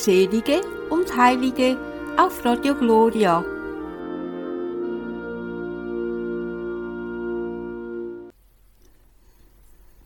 [0.00, 1.76] Selige und Heilige
[2.16, 3.44] auf Radio Gloria.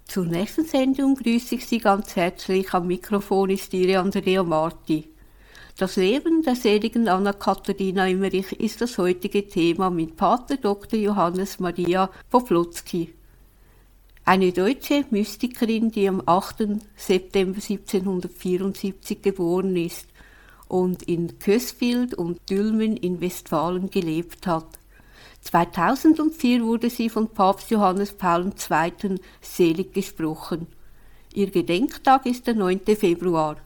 [0.04, 2.74] Zur nächsten Sendung grüße ich Sie ganz herzlich.
[2.74, 5.12] Am Mikrofon ist Ihre Andrea Marti.
[5.78, 10.98] Das Leben der seligen Anna-Katharina Immerich ist das heutige Thema mit Pater Dr.
[10.98, 13.14] Johannes Maria Poplotzki.
[14.26, 16.80] Eine deutsche Mystikerin, die am 8.
[16.96, 20.06] September 1774 geboren ist
[20.66, 24.78] und in Kösfield und Dülmen in Westfalen gelebt hat.
[25.42, 29.20] 2004 wurde sie von Papst Johannes Paul II.
[29.42, 30.68] selig gesprochen.
[31.34, 32.80] Ihr Gedenktag ist der 9.
[32.96, 33.56] Februar.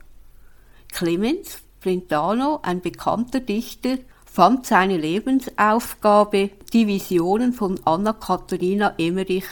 [0.90, 9.46] Clemens Brentano, ein bekannter Dichter, fand seine Lebensaufgabe, die Visionen von Anna Katharina Emmerich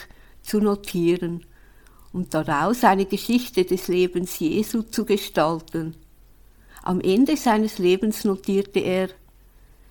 [0.47, 1.45] zu notieren
[2.13, 5.95] und daraus eine Geschichte des Lebens Jesu zu gestalten.
[6.83, 9.09] Am Ende seines Lebens notierte er,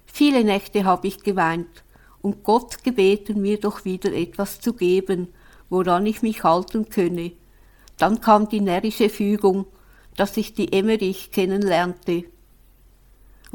[0.06, 1.84] Viele Nächte habe ich geweint
[2.22, 5.28] und Gott gebeten, mir doch wieder etwas zu geben,
[5.68, 7.32] woran ich mich halten könne.
[7.98, 9.66] Dann kam die närrische Fügung,
[10.16, 12.24] dass ich die Emmerich kennenlernte.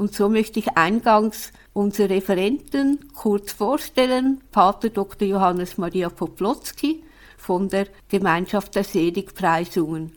[0.02, 4.42] Und so möchte ich eingangs unsere Referenten kurz vorstellen.
[4.50, 5.28] Pater Dr.
[5.28, 7.04] Johannes Maria Poplotzki
[7.38, 10.14] von der Gemeinschaft der Seligpreisungen.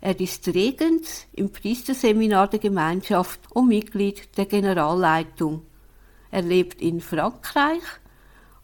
[0.00, 5.60] Er ist Regens im Priesterseminar der Gemeinschaft und Mitglied der Generalleitung.
[6.30, 7.82] Er lebt in Frankreich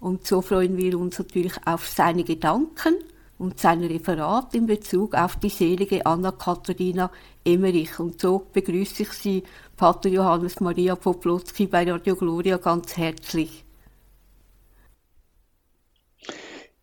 [0.01, 2.95] und so freuen wir uns natürlich auf seine Gedanken
[3.39, 7.11] und sein Referat in Bezug auf die selige Anna-Katharina
[7.45, 7.99] Emmerich.
[7.99, 9.43] Und so begrüße ich Sie,
[9.77, 13.65] Pater Johannes Maria Poplotzki bei Radio Gloria, ganz herzlich.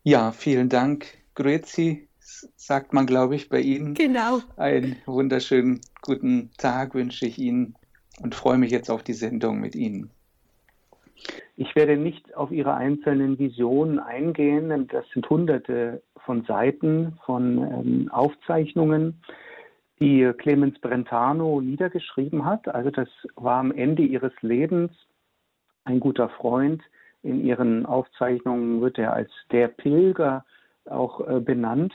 [0.02, 1.06] Ja, vielen Dank.
[1.34, 2.08] Grüezi,
[2.56, 3.94] sagt man, glaube ich, bei Ihnen.
[3.94, 4.40] Genau.
[4.56, 7.74] Einen wunderschönen guten Tag wünsche ich Ihnen
[8.20, 10.10] und freue mich jetzt auf die Sendung mit Ihnen.
[11.56, 17.58] Ich werde nicht auf Ihre einzelnen Visionen eingehen, denn das sind hunderte von Seiten von
[17.58, 19.20] ähm, Aufzeichnungen,
[20.02, 22.66] die Clemens Brentano niedergeschrieben hat.
[22.66, 24.90] Also das war am Ende ihres Lebens
[25.84, 26.82] ein guter Freund.
[27.22, 30.44] In ihren Aufzeichnungen wird er als der Pilger
[30.86, 31.94] auch äh, benannt,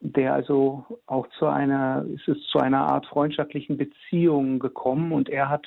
[0.00, 5.48] der also auch zu einer, es ist zu einer Art freundschaftlichen Beziehung gekommen und er
[5.48, 5.66] hat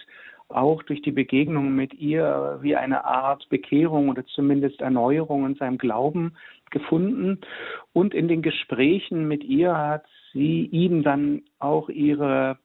[0.49, 5.77] auch durch die Begegnung mit ihr wie eine Art Bekehrung oder zumindest Erneuerung in seinem
[5.77, 6.33] Glauben
[6.71, 7.39] gefunden.
[7.93, 12.57] Und in den Gesprächen mit ihr hat sie ihm dann auch ihre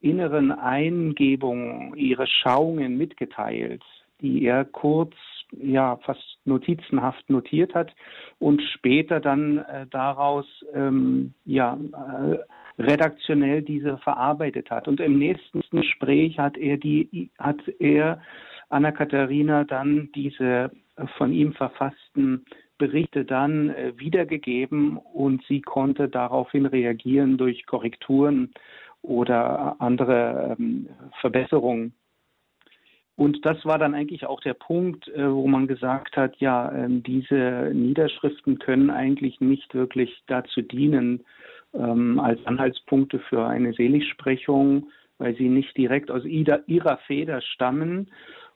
[0.00, 3.82] inneren Eingebungen, ihre Schauungen mitgeteilt,
[4.20, 5.14] die er kurz,
[5.50, 7.94] ja, fast notizenhaft notiert hat
[8.38, 12.38] und später dann äh, daraus, ähm, ja, äh,
[12.78, 14.88] redaktionell diese verarbeitet hat.
[14.88, 18.20] Und im nächsten Gespräch hat er die, hat er
[18.68, 20.70] Anna Katharina dann diese
[21.16, 22.44] von ihm verfassten
[22.78, 28.52] Berichte dann äh, wiedergegeben und sie konnte daraufhin reagieren durch Korrekturen
[29.02, 30.88] oder andere ähm,
[31.20, 31.94] Verbesserungen.
[33.16, 36.88] Und das war dann eigentlich auch der Punkt, äh, wo man gesagt hat, ja, äh,
[36.88, 41.24] diese Niederschriften können eigentlich nicht wirklich dazu dienen,
[41.74, 48.10] ähm, als Anhaltspunkte für eine Seligsprechung, weil sie nicht direkt aus ihrer Feder stammen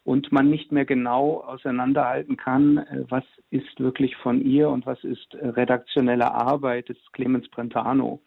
[0.08, 5.02] und man nicht mehr genau auseinanderhalten kann, äh, was ist wirklich von ihr und was
[5.04, 8.20] ist äh, redaktionelle Arbeit des Clemens Brentano.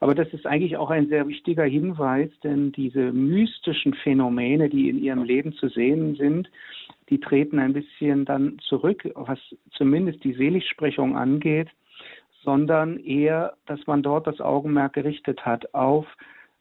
[0.00, 5.02] Aber das ist eigentlich auch ein sehr wichtiger Hinweis, denn diese mystischen Phänomene, die in
[5.02, 6.50] ihrem Leben zu sehen sind,
[7.10, 9.38] die treten ein bisschen dann zurück, was
[9.72, 11.68] zumindest die Seligsprechung angeht
[12.42, 16.06] sondern eher, dass man dort das Augenmerk gerichtet hat auf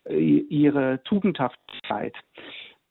[0.05, 2.15] äh, ihre Tugendhaftigkeit,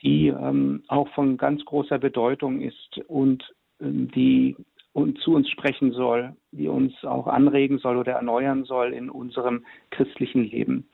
[0.02, 3.44] die ähm, auch von ganz großer Bedeutung ist und
[3.80, 4.56] ähm, die
[4.92, 9.66] und zu uns sprechen soll, die uns auch anregen soll oder erneuern soll in unserem
[9.90, 10.88] christlichen Leben.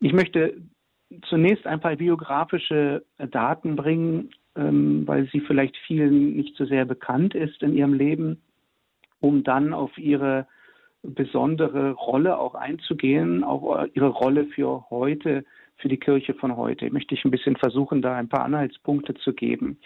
[0.00, 0.60] Ich möchte
[1.28, 7.34] zunächst ein paar biografische Daten bringen, ähm, weil sie vielleicht vielen nicht so sehr bekannt
[7.34, 8.42] ist in ihrem Leben,
[9.20, 10.46] um dann auf ihre
[11.02, 15.44] besondere Rolle auch einzugehen, auch ihre Rolle für heute,
[15.76, 16.90] für die Kirche von heute.
[16.90, 19.78] Möchte ich ein bisschen versuchen, da ein paar Anhaltspunkte zu geben.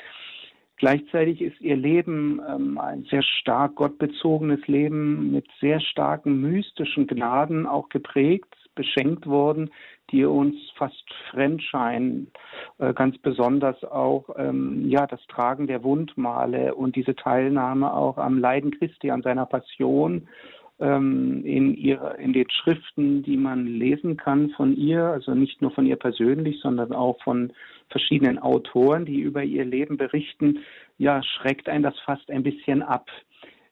[0.79, 7.67] Gleichzeitig ist ihr Leben ähm, ein sehr stark gottbezogenes Leben mit sehr starken mystischen Gnaden
[7.67, 9.71] auch geprägt, beschenkt worden,
[10.11, 12.31] die uns fast fremd scheinen.
[12.77, 18.39] Äh, ganz besonders auch ähm, ja das Tragen der Wundmale und diese Teilnahme auch am
[18.39, 20.29] Leiden Christi, an seiner Passion
[20.79, 25.71] ähm, in, ihrer, in den Schriften, die man lesen kann von ihr, also nicht nur
[25.71, 27.53] von ihr persönlich, sondern auch von
[27.89, 30.61] verschiedenen Autoren, die über ihr Leben berichten,
[30.99, 33.09] ja, schreckt ein das fast ein bisschen ab.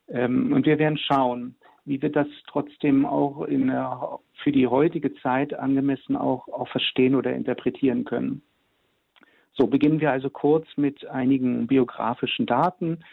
[0.09, 3.71] Ähm, und wir werden schauen, wie wir das trotzdem auch in,
[4.43, 8.43] für die heutige Zeit angemessen auch, auch verstehen oder interpretieren können.
[9.53, 13.05] So beginnen wir also kurz mit einigen biografischen Daten.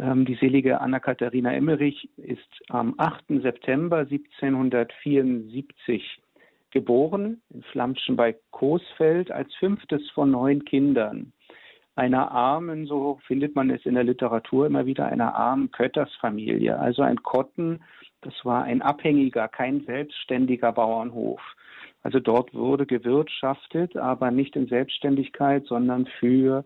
[0.00, 3.42] Ähm, die selige Anna-Katharina Emmerich ist am 8.
[3.42, 6.20] September 1774
[6.70, 11.32] geboren in Flamschen bei Coesfeld als fünftes von neun Kindern.
[11.96, 16.78] Einer armen, so findet man es in der Literatur immer wieder, einer armen Köttersfamilie.
[16.78, 17.82] Also ein Kotten,
[18.20, 21.40] das war ein abhängiger, kein selbstständiger Bauernhof.
[22.08, 26.64] Also dort wurde gewirtschaftet, aber nicht in Selbstständigkeit, sondern für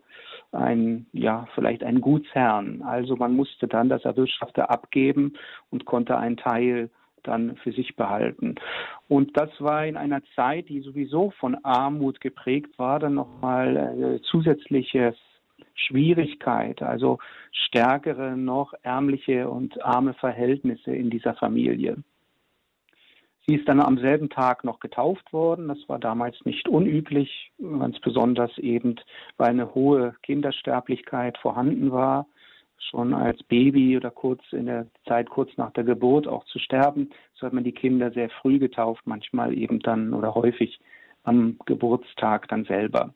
[0.53, 2.81] ein, ja, vielleicht einen Gutsherrn.
[2.81, 5.33] Also man musste dann das Erwirtschaftete abgeben
[5.69, 6.89] und konnte einen Teil
[7.23, 8.55] dann für sich behalten.
[9.09, 14.21] Und das war in einer Zeit, die sowieso von Armut geprägt war, dann nochmal eine
[14.21, 15.13] zusätzliche
[15.75, 17.19] Schwierigkeit, also
[17.51, 21.97] stärkere noch ärmliche und arme Verhältnisse in dieser Familie.
[23.45, 25.67] Sie ist dann am selben Tag noch getauft worden.
[25.67, 28.95] Das war damals nicht unüblich, ganz besonders eben,
[29.37, 32.25] weil eine hohe Kindersterblichkeit vorhanden war,
[32.77, 37.09] schon als Baby oder kurz in der Zeit kurz nach der Geburt auch zu sterben.
[37.35, 40.79] So hat man die Kinder sehr früh getauft, manchmal eben dann oder häufig
[41.23, 43.13] am Geburtstag dann selber.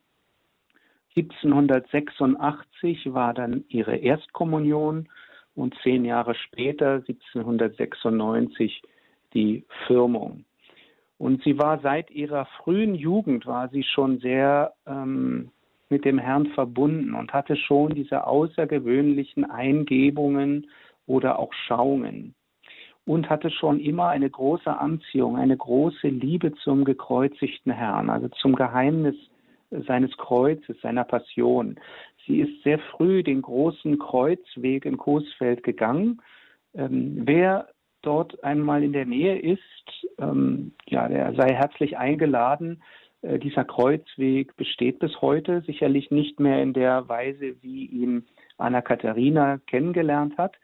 [1.15, 5.07] 1786 war dann ihre Erstkommunion
[5.55, 8.83] und zehn Jahre später, 1796,
[9.33, 10.45] die Firmung.
[11.17, 15.49] Und sie war seit ihrer frühen Jugend, war sie schon sehr ähm,
[15.89, 20.67] mit dem Herrn verbunden und hatte schon diese außergewöhnlichen Eingebungen
[21.07, 22.35] oder auch Schauungen
[23.05, 28.53] und hatte schon immer eine große Anziehung, eine große Liebe zum gekreuzigten Herrn, also zum
[28.53, 29.15] Geheimnis
[29.87, 31.79] seines Kreuzes, seiner Passion.
[32.25, 36.21] Sie ist sehr früh den großen Kreuzweg in Coesfeld gegangen.
[36.75, 37.69] Ähm, wer
[38.01, 42.81] dort einmal in der Nähe ist, ähm, ja, der sei herzlich eingeladen.
[43.21, 48.25] Äh, dieser Kreuzweg besteht bis heute, sicherlich nicht mehr in der Weise, wie ihn
[48.57, 50.55] Anna Katharina kennengelernt hat,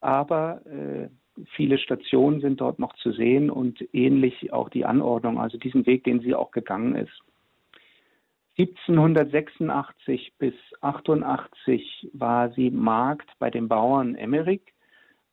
[0.00, 1.08] aber äh,
[1.54, 6.04] viele Stationen sind dort noch zu sehen und ähnlich auch die Anordnung, also diesen Weg,
[6.04, 7.22] den sie auch gegangen ist.
[8.58, 14.62] 1786 bis 88 war sie Magd bei den Bauern Emmerich.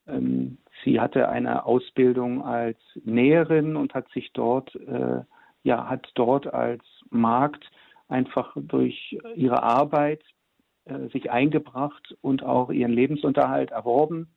[0.06, 5.22] Ähm, Sie hatte eine Ausbildung als Näherin und hat sich dort, äh,
[5.62, 7.70] ja, hat dort als Magd
[8.08, 10.22] einfach durch ihre Arbeit
[10.84, 14.28] äh, sich eingebracht und auch ihren Lebensunterhalt erworben.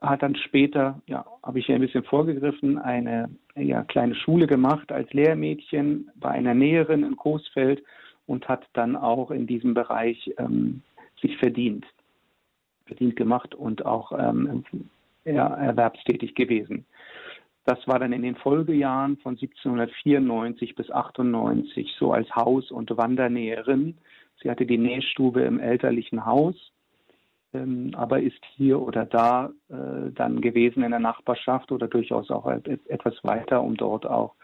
[0.00, 4.90] Hat dann später, ja, habe ich hier ein bisschen vorgegriffen, eine ja, kleine Schule gemacht
[4.90, 7.82] als Lehrmädchen bei einer Näherin in Coesfeld
[8.26, 10.82] und hat dann auch in diesem Bereich ähm,
[11.20, 11.86] sich verdient
[12.86, 14.64] verdient gemacht und auch ähm,
[15.24, 16.86] erwerbstätig gewesen.
[17.64, 23.96] Das war dann in den Folgejahren von 1794 bis 98 so als Haus- und Wandernäherin.
[24.42, 26.54] Sie hatte die Nähstube im elterlichen Haus,
[27.54, 32.46] ähm, aber ist hier oder da äh, dann gewesen in der Nachbarschaft oder durchaus auch
[32.46, 34.34] etwas weiter, um dort auch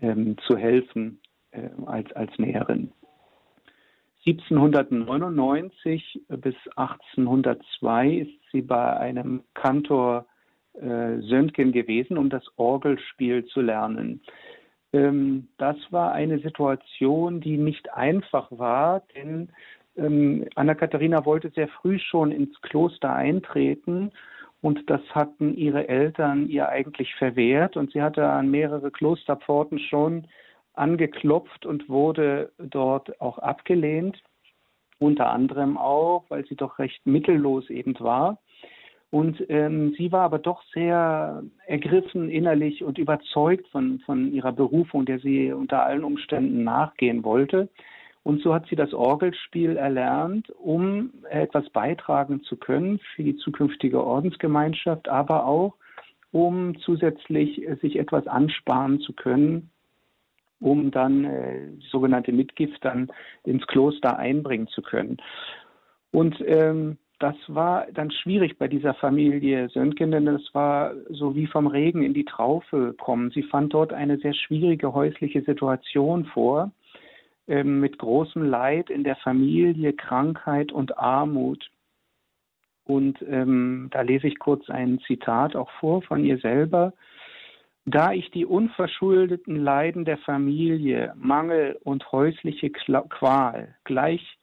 [0.00, 2.92] ähm, zu helfen äh, als, als Näherin.
[4.26, 10.26] 1799 bis 1802 ist sie bei einem Kantor
[10.74, 14.22] äh, Söntgen gewesen, um das Orgelspiel zu lernen.
[14.92, 19.50] Ähm, das war eine Situation, die nicht einfach war, denn
[19.96, 24.10] ähm, Anna-Katharina wollte sehr früh schon ins Kloster eintreten
[24.62, 30.26] und das hatten ihre Eltern ihr eigentlich verwehrt und sie hatte an mehrere Klosterpforten schon
[30.74, 34.22] angeklopft und wurde dort auch abgelehnt.
[34.98, 38.38] Unter anderem auch, weil sie doch recht mittellos eben war.
[39.10, 45.04] Und ähm, sie war aber doch sehr ergriffen innerlich und überzeugt von, von ihrer Berufung,
[45.04, 47.68] der sie unter allen Umständen nachgehen wollte.
[48.24, 54.02] Und so hat sie das Orgelspiel erlernt, um etwas beitragen zu können für die zukünftige
[54.02, 55.74] Ordensgemeinschaft, aber auch
[56.32, 59.70] um zusätzlich sich etwas ansparen zu können
[60.64, 63.08] um dann äh, sogenannte Mitgift dann
[63.44, 65.18] ins Kloster einbringen zu können.
[66.10, 71.46] Und ähm, das war dann schwierig bei dieser Familie Söntgen, denn das war so wie
[71.46, 73.30] vom Regen in die Traufe kommen.
[73.30, 76.72] Sie fand dort eine sehr schwierige häusliche Situation vor,
[77.46, 81.70] ähm, mit großem Leid in der Familie, Krankheit und Armut.
[82.84, 86.94] Und ähm, da lese ich kurz ein Zitat auch vor von ihr selber.
[87.86, 94.38] Da ich die unverschuldeten Leiden der Familie, Mangel und häusliche Qual gleich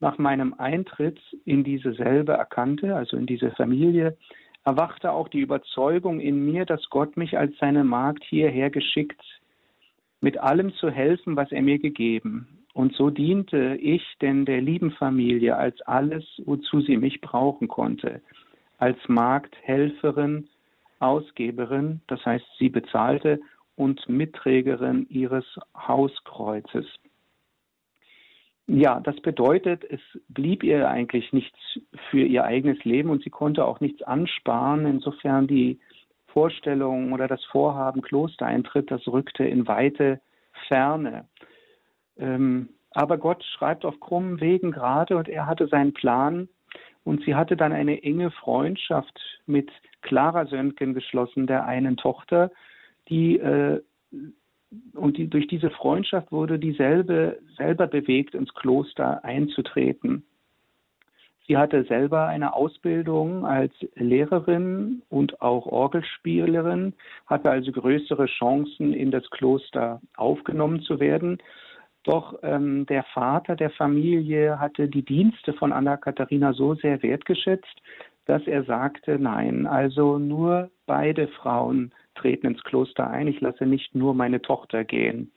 [0.00, 4.16] nach meinem Eintritt in diese selbe erkannte, also in diese Familie,
[4.64, 9.22] erwachte auch die Überzeugung in mir, dass Gott mich als seine Magd hierher geschickt,
[10.20, 12.64] mit allem zu helfen, was er mir gegeben.
[12.74, 18.22] Und so diente ich denn der lieben Familie als alles, wozu sie mich brauchen konnte,
[18.78, 20.48] als Magd, Helferin,
[21.02, 23.40] Ausgeberin, das heißt, sie bezahlte
[23.76, 25.44] und Mitträgerin ihres
[25.76, 26.86] Hauskreuzes.
[28.66, 31.58] Ja, das bedeutet, es blieb ihr eigentlich nichts
[32.10, 34.86] für ihr eigenes Leben und sie konnte auch nichts ansparen.
[34.86, 35.80] Insofern die
[36.28, 40.20] Vorstellung oder das Vorhaben Klostereintritt, das rückte in weite
[40.68, 41.26] Ferne.
[42.16, 46.48] Ähm, aber Gott schreibt auf krummen Wegen gerade und er hatte seinen Plan
[47.04, 49.70] und sie hatte dann eine enge Freundschaft mit
[50.02, 52.50] Clara Söntgen geschlossen, der einen Tochter,
[53.08, 53.80] die äh,
[54.94, 60.24] und die, durch diese Freundschaft wurde dieselbe selber bewegt, ins Kloster einzutreten.
[61.46, 66.94] Sie hatte selber eine Ausbildung als Lehrerin und auch Orgelspielerin,
[67.26, 71.38] hatte also größere Chancen, in das Kloster aufgenommen zu werden.
[72.04, 77.80] Doch ähm, der Vater der Familie hatte die Dienste von Anna Katharina so sehr wertgeschätzt,
[78.26, 83.94] dass er sagte, nein, also nur beide Frauen treten ins Kloster ein, ich lasse nicht
[83.94, 85.32] nur meine Tochter gehen.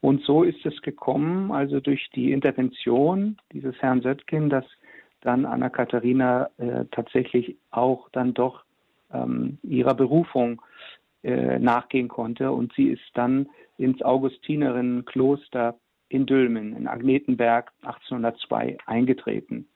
[0.00, 4.64] Und so ist es gekommen, also durch die Intervention dieses Herrn Söttgen, dass
[5.22, 8.64] dann Anna Katharina äh, tatsächlich auch dann doch
[9.12, 10.62] ähm, ihrer Berufung
[11.22, 15.74] äh, nachgehen konnte und sie ist dann ins Augustinerinnenkloster
[16.10, 19.66] in Dülmen, in Agnetenberg 1802 eingetreten.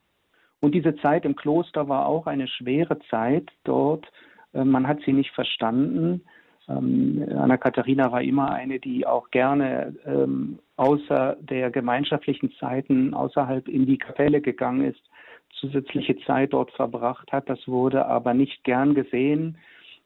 [0.60, 4.06] Und diese Zeit im Kloster war auch eine schwere Zeit dort.
[4.52, 6.22] Äh, man hat sie nicht verstanden.
[6.68, 13.68] Ähm, Anna Katharina war immer eine, die auch gerne ähm, außer der gemeinschaftlichen Zeiten außerhalb
[13.68, 15.02] in die Kapelle gegangen ist,
[15.52, 17.48] zusätzliche Zeit dort verbracht hat.
[17.48, 19.58] Das wurde aber nicht gern gesehen.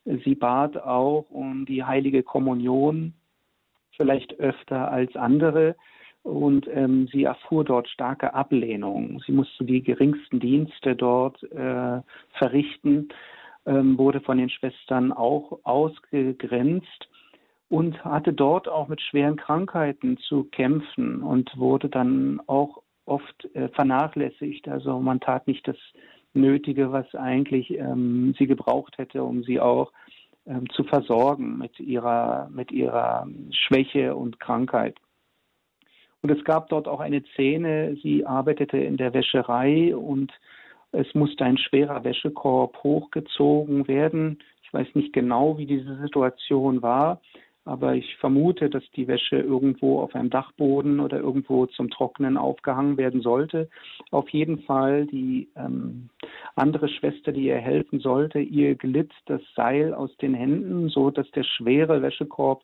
[0.05, 3.15] Sie bat auch um die heilige Kommunion,
[3.97, 5.75] vielleicht öfter als andere
[6.29, 9.21] und ähm, sie erfuhr dort starke Ablehnung.
[9.27, 12.01] Sie musste die geringsten Dienste dort äh,
[12.33, 13.09] verrichten,
[13.67, 17.09] ähm, wurde von den Schwestern auch ausgegrenzt
[17.69, 23.69] und hatte dort auch mit schweren Krankheiten zu kämpfen und wurde dann auch oft äh,
[23.69, 24.69] vernachlässigt.
[24.69, 25.77] Also man tat nicht das
[26.35, 29.93] Nötige, was eigentlich ähm, sie gebraucht hätte, um sie auch
[30.47, 34.97] ähm, zu versorgen mit ihrer, mit ihrer Schwäche und Krankheit.
[36.23, 40.33] Und es gab dort auch eine Szene, sie arbeitete in der Wäscherei und
[40.93, 44.39] es musste ein schwerer Wäschekorb hochgezogen werden.
[44.63, 47.21] Ich weiß nicht genau, wie diese Situation war,
[47.65, 52.97] aber ich vermute, dass die Wäsche irgendwo auf einem Dachboden oder irgendwo zum Trocknen aufgehangen
[52.97, 53.69] werden sollte.
[54.11, 56.09] Auf jeden Fall die ähm,
[56.57, 61.31] andere Schwester, die ihr helfen sollte, ihr glitt das Seil aus den Händen, so dass
[61.33, 62.63] der schwere Wäschekorb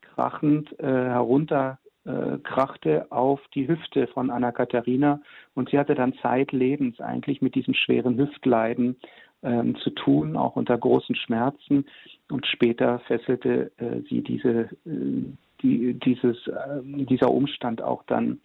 [0.00, 5.20] krachend äh, herunter äh, krachte auf die Hüfte von Anna Katharina
[5.54, 8.96] und sie hatte dann zeitlebens eigentlich mit diesem schweren Hüftleiden
[9.42, 11.86] ähm, zu tun, auch unter großen Schmerzen.
[12.30, 15.24] Und später fesselte äh, sie diese, äh,
[15.62, 18.40] die, dieses, äh, dieser Umstand auch dann,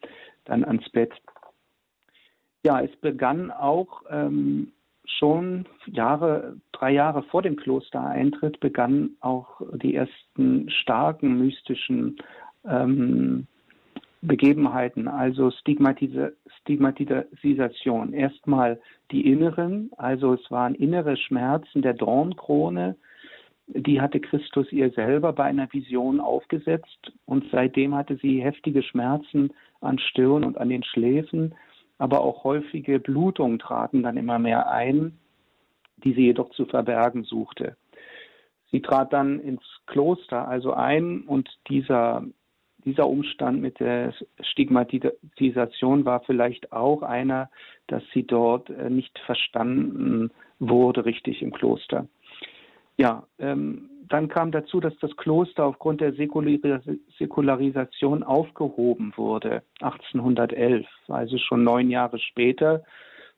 [0.45, 1.13] dann ans Bett.
[2.63, 4.71] Ja, es begann auch ähm,
[5.05, 12.17] schon Jahre, drei Jahre vor dem Klostereintritt begannen auch die ersten starken mystischen
[12.65, 13.47] ähm,
[14.21, 16.29] Begebenheiten, also Stigmatisa
[16.61, 18.13] Stigmatisation.
[18.13, 18.79] Erstmal
[19.11, 22.95] die inneren, also es waren innere Schmerzen der Dornkrone,
[23.67, 29.53] die hatte Christus ihr selber bei einer Vision aufgesetzt und seitdem hatte sie heftige Schmerzen
[29.79, 31.55] an Stirn und an den Schläfen,
[31.97, 35.17] aber auch häufige Blutungen traten dann immer mehr ein,
[36.03, 37.75] die sie jedoch zu verbergen suchte.
[38.71, 42.23] Sie trat dann ins Kloster also ein und dieser
[42.85, 47.49] dieser Umstand mit der Stigmatisation war vielleicht auch einer,
[47.87, 52.07] dass sie dort äh, nicht verstanden wurde richtig im Kloster.
[52.97, 61.37] Ja, ähm, dann kam dazu, dass das Kloster aufgrund der Säkularisation aufgehoben wurde, 1811, also
[61.37, 62.83] schon neun Jahre später.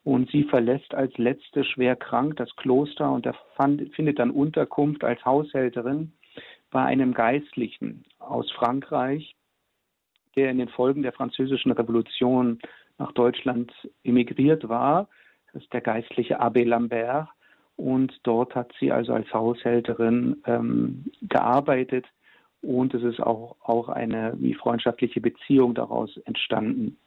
[0.03, 3.27] Und sie verlässt als letzte schwer krank das Kloster und
[3.93, 6.11] findet dann Unterkunft als Haushälterin
[6.73, 9.35] bei einem Geistlichen aus Frankreich,
[10.35, 12.59] der in den Folgen der Französischen Revolution
[12.97, 13.71] nach Deutschland
[14.03, 15.07] emigriert war.
[15.53, 17.29] das ist der geistliche Abbé Lambert.
[17.75, 22.05] Und dort hat sie also als Haushälterin ähm, gearbeitet
[22.61, 26.97] und es ist auch, auch eine wie freundschaftliche Beziehung daraus entstanden.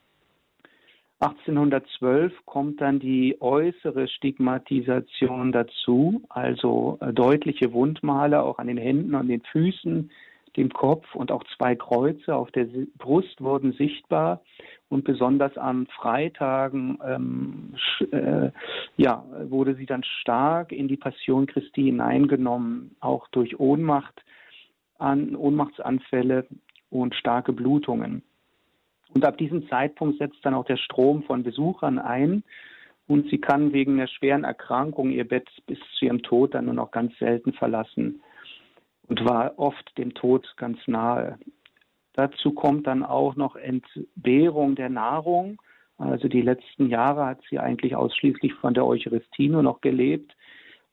[1.21, 9.15] 1812 kommt dann die äußere Stigmatisation dazu, also äh, deutliche Wundmale auch an den Händen
[9.15, 10.11] und den Füßen,
[10.59, 12.67] dem Kopf und auch zwei Kreuze auf der
[12.99, 14.43] Brust wurden sichtbar
[14.89, 17.75] und besonders an Freitagen ähm,
[18.13, 18.51] äh,
[18.97, 24.23] ja, wurde sie dann stark in die Passion Christi hineingenommen, auch durch Ohnmacht,
[24.99, 26.47] an, Ohnmachtsanfälle
[26.91, 28.23] und starke Blutungen.
[29.15, 32.43] Und ab diesem Zeitpunkt setzt dann auch der Strom von Besuchern ein
[33.07, 36.75] und sie kann wegen der schweren Erkrankung ihr Bett bis zu ihrem Tod dann nur
[36.75, 38.21] noch ganz selten verlassen
[39.09, 41.39] und war oft dem Tod ganz nahe.
[42.15, 45.61] Dazu kommt dann auch noch Entbehrung der Nahrung.
[45.99, 50.35] Also die letzten Jahre hat sie eigentlich ausschließlich von der Eucharistie nur noch gelebt,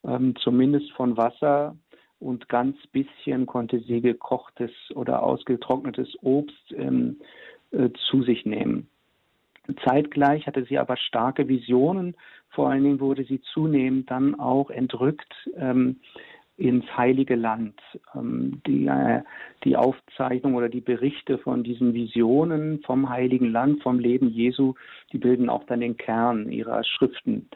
[0.04, 1.76] ähm, zumindest von Wasser
[2.20, 7.18] und ganz bisschen konnte sie gekochtes oder ausgetrocknetes Obst ähm,
[7.74, 8.88] äh, zu sich nehmen.
[9.84, 12.14] Zeitgleich hatte sie aber starke Visionen.
[12.50, 16.00] Vor allen Dingen wurde sie zunehmend dann auch entrückt ähm,
[16.56, 17.80] ins Heilige Land.
[18.14, 19.22] Ähm, die, äh,
[19.64, 24.74] die Aufzeichnung oder die Berichte von diesen Visionen vom Heiligen Land, vom Leben Jesu,
[25.12, 27.48] die bilden auch dann den Kern ihrer Schriften.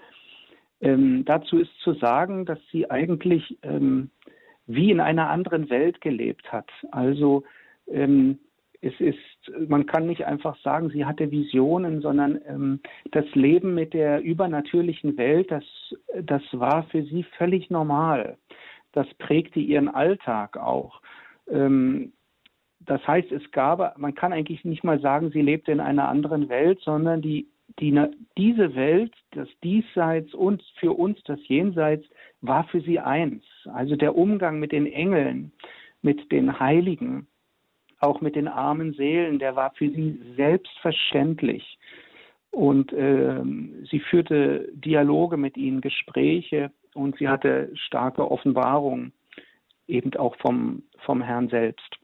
[0.81, 4.11] Ähm, dazu ist zu sagen, dass sie eigentlich ähm,
[4.67, 6.71] wie in einer anderen Welt gelebt hat.
[6.91, 7.45] Also
[7.89, 8.39] ähm,
[8.81, 13.93] es ist, man kann nicht einfach sagen, sie hatte Visionen, sondern ähm, das Leben mit
[13.93, 15.65] der übernatürlichen Welt, das,
[16.23, 18.39] das war für sie völlig normal.
[18.93, 21.01] Das prägte ihren Alltag auch.
[21.51, 22.13] Ähm,
[22.81, 26.49] das heißt, es gab, man kann eigentlich nicht mal sagen, sie lebte in einer anderen
[26.49, 27.49] Welt, sondern die,
[27.81, 28.01] die,
[28.37, 32.05] diese Welt, das Diesseits und für uns das Jenseits,
[32.41, 33.43] war für sie eins.
[33.65, 35.53] Also der Umgang mit den Engeln,
[36.01, 37.27] mit den Heiligen,
[38.01, 41.79] auch mit den armen Seelen, der war für sie selbstverständlich.
[42.51, 43.43] Und äh,
[43.91, 49.13] sie führte Dialoge mit ihnen, Gespräche und sie hatte starke Offenbarungen,
[49.87, 51.97] eben auch vom, vom Herrn selbst.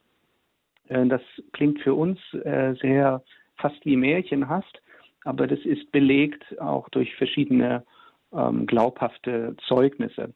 [0.88, 3.22] Äh, das klingt für uns äh, sehr
[3.56, 4.82] fast wie märchenhaft,
[5.24, 7.84] aber das ist belegt auch durch verschiedene
[8.32, 10.34] ähm, glaubhafte Zeugnisse.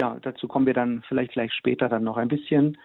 [0.00, 2.78] Ja, dazu kommen wir dann vielleicht gleich später dann noch ein bisschen.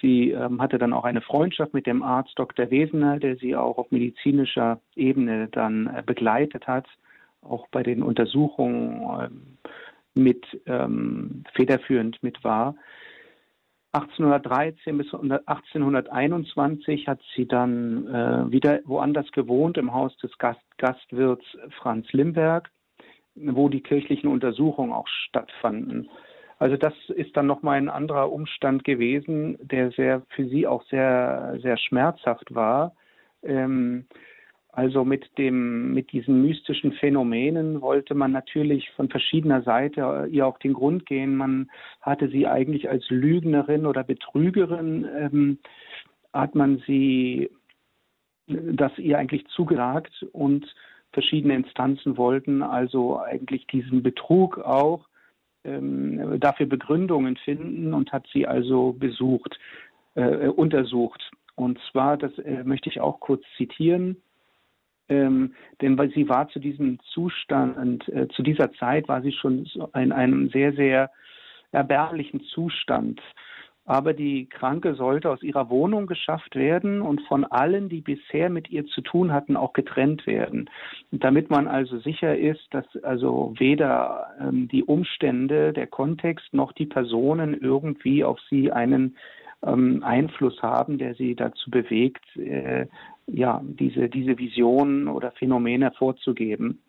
[0.00, 2.70] Sie ähm, hatte dann auch eine Freundschaft mit dem Arzt Dr.
[2.70, 6.86] Wesener, der sie auch auf medizinischer Ebene dann äh, begleitet hat,
[7.42, 12.74] auch bei den Untersuchungen äh, mit ähm, federführend mit war.
[13.92, 21.44] 1813 bis 1821 hat sie dann äh, wieder woanders gewohnt, im Haus des Gast Gastwirts
[21.80, 22.70] Franz Limberg,
[23.34, 26.08] wo die kirchlichen Untersuchungen auch stattfanden.
[26.60, 31.58] Also das ist dann nochmal ein anderer Umstand gewesen, der sehr für sie auch sehr,
[31.62, 32.94] sehr schmerzhaft war.
[33.42, 34.04] Ähm,
[34.70, 40.58] also mit dem, mit diesen mystischen Phänomenen wollte man natürlich von verschiedener Seite ihr auf
[40.58, 41.34] den Grund gehen.
[41.34, 41.70] Man
[42.02, 45.58] hatte sie eigentlich als Lügnerin oder Betrügerin, ähm,
[46.34, 47.50] hat man sie,
[48.46, 50.66] das ihr eigentlich zugeragt und
[51.12, 55.09] verschiedene Instanzen wollten also eigentlich diesen Betrug auch
[55.64, 59.58] ähm, dafür Begründungen finden und hat sie also besucht,
[60.14, 61.30] äh, untersucht.
[61.54, 64.16] Und zwar, das äh, möchte ich auch kurz zitieren,
[65.08, 69.68] ähm, denn weil sie war zu diesem Zustand, äh, zu dieser Zeit war sie schon
[69.94, 71.10] in einem sehr, sehr
[71.72, 73.20] erbärmlichen Zustand
[73.90, 78.70] aber die Kranke sollte aus ihrer Wohnung geschafft werden und von allen, die bisher mit
[78.70, 80.70] ihr zu tun hatten, auch getrennt werden.
[81.10, 86.86] damit man also sicher ist, dass also weder ähm, die Umstände, der Kontext noch die
[86.86, 89.16] Personen irgendwie auf sie einen
[89.66, 92.86] ähm, Einfluss haben, der sie dazu bewegt, äh,
[93.26, 96.80] ja, diese, diese Visionen oder Phänomene hervorzugeben.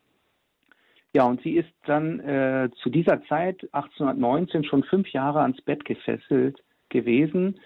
[1.15, 5.83] Ja, und sie ist dann äh, zu dieser Zeit, 1819, schon fünf Jahre ans Bett
[5.83, 7.59] gefesselt gewesen.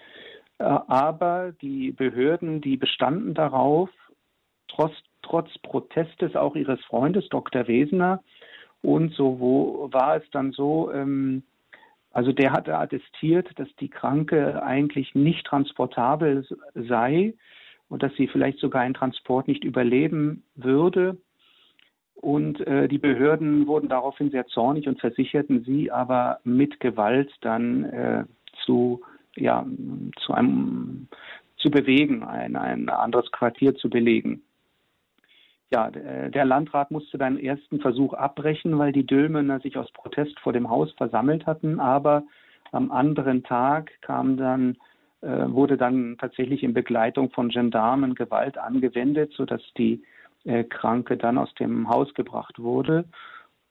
[0.58, 3.90] Äh, aber die Behörden, die bestanden darauf,
[4.68, 7.68] trotz, trotz Protestes auch ihres Freundes Dr.
[7.68, 8.22] Wesener.
[8.82, 11.42] Und so wo war es dann so, ähm,
[12.12, 17.34] also der hatte attestiert, dass die Kranke eigentlich nicht transportabel sei
[17.88, 21.16] und dass sie vielleicht sogar einen Transport nicht überleben würde.
[22.14, 27.84] Und äh, die Behörden wurden daraufhin sehr zornig und versicherten sie aber mit Gewalt dann
[27.84, 28.24] äh,
[28.64, 29.02] zu
[29.36, 29.64] ja,
[30.24, 31.08] zu einem
[31.56, 34.42] zu bewegen, ein, ein anderes Quartier zu belegen.
[35.70, 40.52] Ja, der Landrat musste dann ersten Versuch abbrechen, weil die Dülmener sich aus Protest vor
[40.52, 41.80] dem Haus versammelt hatten.
[41.80, 42.22] Aber
[42.70, 44.76] am anderen Tag kam dann,
[45.22, 50.02] äh, wurde dann tatsächlich in Begleitung von Gendarmen Gewalt angewendet, sodass die
[50.44, 53.04] äh, Kranke dann aus dem Haus gebracht wurde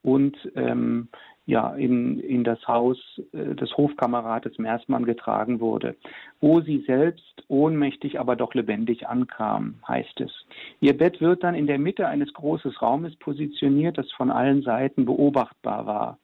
[0.02, 1.08] und ähm,
[1.46, 2.98] ja, in, in das Haus
[3.32, 5.96] äh, des Hofkamerates Mersmann getragen wurde,
[6.42, 10.32] wo sie selbst ohnmächtig, aber doch lebendig ankam, heißt es.
[10.80, 15.06] Ihr Bett wird dann in der Mitte eines großen Raumes positioniert, das von allen Seiten
[15.06, 16.18] beobachtbar war.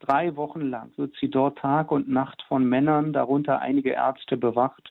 [0.00, 4.90] Drei Wochen lang wird sie dort Tag und Nacht von Männern, darunter einige Ärzte, bewacht.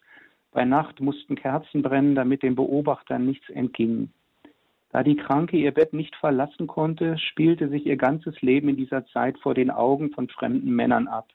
[0.51, 4.11] Bei Nacht mussten Kerzen brennen, damit den Beobachtern nichts entging.
[4.91, 9.05] Da die Kranke ihr Bett nicht verlassen konnte, spielte sich ihr ganzes Leben in dieser
[9.07, 11.29] Zeit vor den Augen von fremden Männern ab.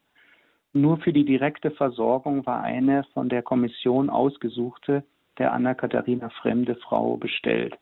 [0.75, 5.05] Nur für die direkte Versorgung war eine von der Kommission ausgesuchte,
[5.39, 7.79] der Anna-Katharina fremde Frau bestellt.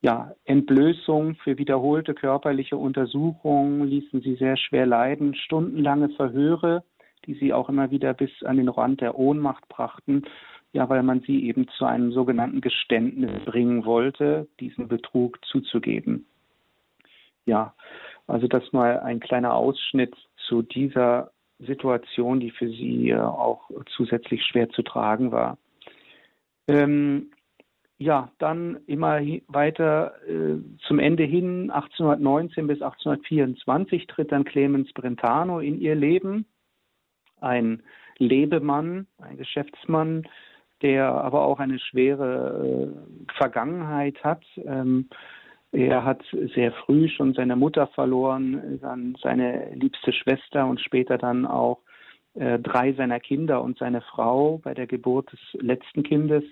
[0.00, 5.36] Ja, Entblößung für wiederholte körperliche Untersuchungen ließen sie sehr schwer leiden.
[5.36, 6.82] Stundenlange Verhöre,
[7.26, 10.24] die sie auch immer wieder bis an den Rand der Ohnmacht brachten,
[10.72, 16.26] ja, weil man sie eben zu einem sogenannten Geständnis bringen wollte, diesen Betrug zuzugeben.
[17.44, 17.74] Ja,
[18.26, 24.44] also das mal ein kleiner Ausschnitt zu dieser Situation, die für sie äh, auch zusätzlich
[24.44, 25.58] schwer zu tragen war.
[26.68, 27.30] Ähm,
[27.98, 35.60] ja, dann immer weiter äh, zum Ende hin, 1819 bis 1824 tritt dann Clemens Brentano
[35.60, 36.46] in ihr Leben,
[37.40, 37.82] ein
[38.18, 40.24] Lebemann, ein Geschäftsmann,
[40.82, 44.42] der aber auch eine schwere äh, Vergangenheit hat.
[44.64, 45.08] Ähm,
[45.72, 46.22] er hat
[46.54, 51.78] sehr früh schon seine Mutter verloren, dann seine liebste Schwester und später dann auch
[52.34, 56.44] äh, drei seiner Kinder und seine Frau bei der Geburt des letzten Kindes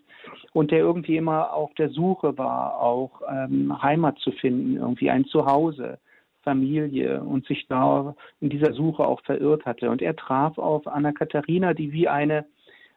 [0.53, 5.25] und der irgendwie immer auf der Suche war, auch ähm, Heimat zu finden, irgendwie ein
[5.27, 5.99] Zuhause,
[6.43, 9.91] Familie und sich da in dieser Suche auch verirrt hatte.
[9.91, 12.47] Und er traf auf Anna Katharina, die wie eine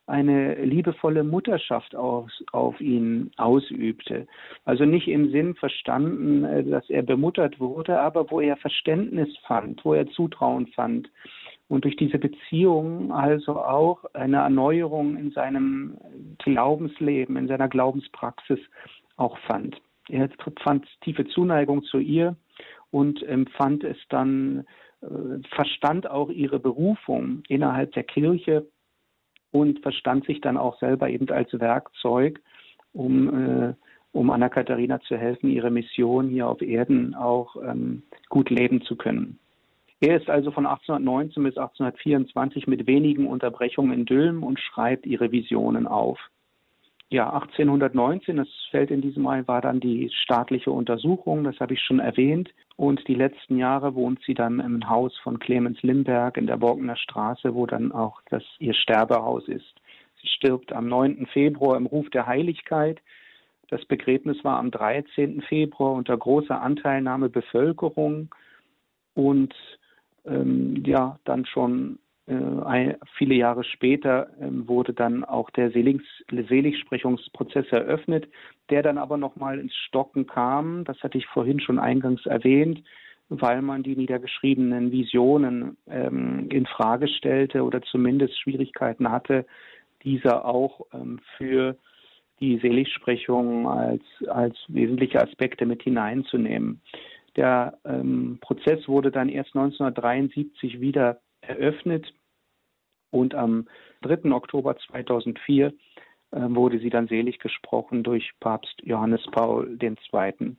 [0.06, 4.28] eine liebevolle Mutterschaft auf, auf ihn ausübte.
[4.66, 9.84] Also nicht im Sinn verstanden, äh, dass er bemuttert wurde, aber wo er Verständnis fand,
[9.86, 11.10] wo er Zutrauen fand.
[11.70, 15.98] Und durch diese Beziehung also auch eine Erneuerung in seinem
[16.40, 18.60] Glaubensleben, in seiner Glaubenspraxis
[19.16, 19.82] auch fand.
[20.10, 20.30] Er
[20.62, 22.36] fand tiefe Zuneigung zu ihr
[22.92, 24.66] und empfand es dann,
[25.02, 25.08] äh,
[25.56, 28.68] verstand auch ihre Berufung innerhalb der Kirche
[29.54, 32.42] und verstand sich dann auch selber eben als Werkzeug,
[32.92, 33.74] um, äh,
[34.12, 39.40] um Anna-Katharina zu helfen, ihre Mission hier auf Erden auch ähm, gut leben zu können.
[40.02, 45.32] Er ist also von 1819 bis 1824 mit wenigen Unterbrechungen in Dülmen und schreibt ihre
[45.32, 46.20] Visionen auf.
[47.10, 51.80] Ja, 1819, das fällt in diesem Mal, war dann die staatliche Untersuchung, das habe ich
[51.80, 52.50] schon erwähnt.
[52.76, 56.96] Und die letzten Jahre wohnt sie dann im Haus von Clemens Limberg in der Borkener
[56.96, 59.76] Straße, wo dann auch das ihr Sterbehaus ist.
[60.22, 61.28] Sie stirbt am 9.
[61.28, 63.00] Februar im Ruf der Heiligkeit.
[63.70, 65.42] Das Begräbnis war am 13.
[65.42, 68.34] Februar unter großer Anteilnahme Bevölkerung
[69.14, 69.54] und
[70.26, 77.68] ähm, ja, dann schon äh, viele Jahre später ähm, wurde dann auch der Seligs Seligsprechungsprozess
[77.72, 78.30] eröffnet,
[78.70, 80.86] der dann aber nochmal ins Stocken kam.
[80.86, 82.82] Das hatte ich vorhin schon eingangs erwähnt,
[83.30, 89.46] weil man die niedergeschriebenen Visionen ähm, in Frage stellte oder zumindest Schwierigkeiten hatte,
[90.04, 91.78] diese auch ähm, für
[92.40, 96.82] die Seligsprechung als, als wesentliche Aspekte mit hineinzunehmen.
[97.36, 102.14] Der ähm, Prozess wurde dann erst 1973 wieder eröffnet
[103.12, 103.68] und am
[104.02, 104.32] 3.
[104.32, 105.74] Oktober 2004 äh,
[106.32, 110.56] wurde sie dann selig gesprochen durch Papst Johannes Paul II.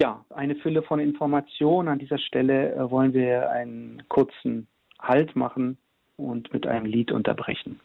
[0.00, 1.88] Ja, eine Fülle von Informationen.
[1.88, 4.66] An dieser Stelle äh, wollen wir einen kurzen
[4.98, 5.78] Halt machen
[6.16, 7.80] und mit einem Lied unterbrechen.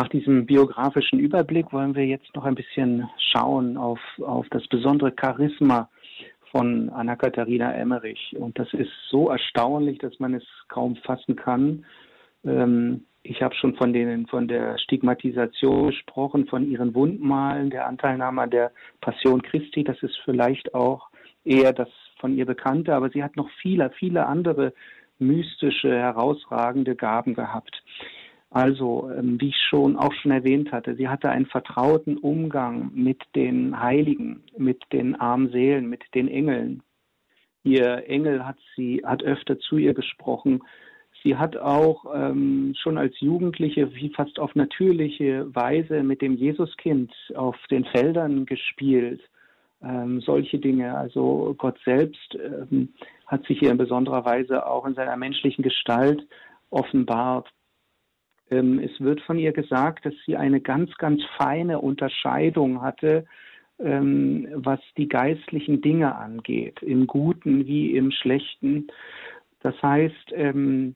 [0.00, 5.12] Nach diesem biografischen Überblick wollen wir jetzt noch ein bisschen schauen auf, auf das besondere
[5.14, 5.90] Charisma
[6.50, 8.34] von Anna-Katharina Emmerich.
[8.38, 11.84] Und das ist so erstaunlich, dass man es kaum fassen kann.
[12.46, 18.40] Ähm, ich habe schon von, denen, von der Stigmatisation gesprochen, von ihren Wundmalen, der Anteilnahme
[18.40, 19.84] an der Passion Christi.
[19.84, 21.10] Das ist vielleicht auch
[21.44, 24.72] eher das von ihr Bekannte, aber sie hat noch viele, viele andere
[25.18, 27.82] mystische, herausragende Gaben gehabt.
[28.50, 33.22] Also, ähm, wie ich schon auch schon erwähnt hatte, sie hatte einen vertrauten Umgang mit
[33.36, 36.82] den Heiligen, mit den armen Seelen, mit den Engeln.
[37.62, 40.62] Ihr Engel hat sie, hat öfter zu ihr gesprochen.
[41.22, 47.12] Sie hat auch ähm, schon als Jugendliche wie fast auf natürliche Weise mit dem Jesuskind
[47.36, 49.20] auf den Feldern gespielt.
[49.82, 50.96] Ähm, solche Dinge.
[50.96, 52.94] Also Gott selbst ähm,
[53.26, 56.26] hat sich hier in besonderer Weise auch in seiner menschlichen Gestalt
[56.70, 57.48] offenbart.
[58.50, 63.24] Ähm, es wird von ihr gesagt, dass sie eine ganz, ganz feine Unterscheidung hatte,
[63.78, 68.88] ähm, was die geistlichen Dinge angeht, im Guten wie im Schlechten.
[69.60, 70.94] Das heißt, ähm,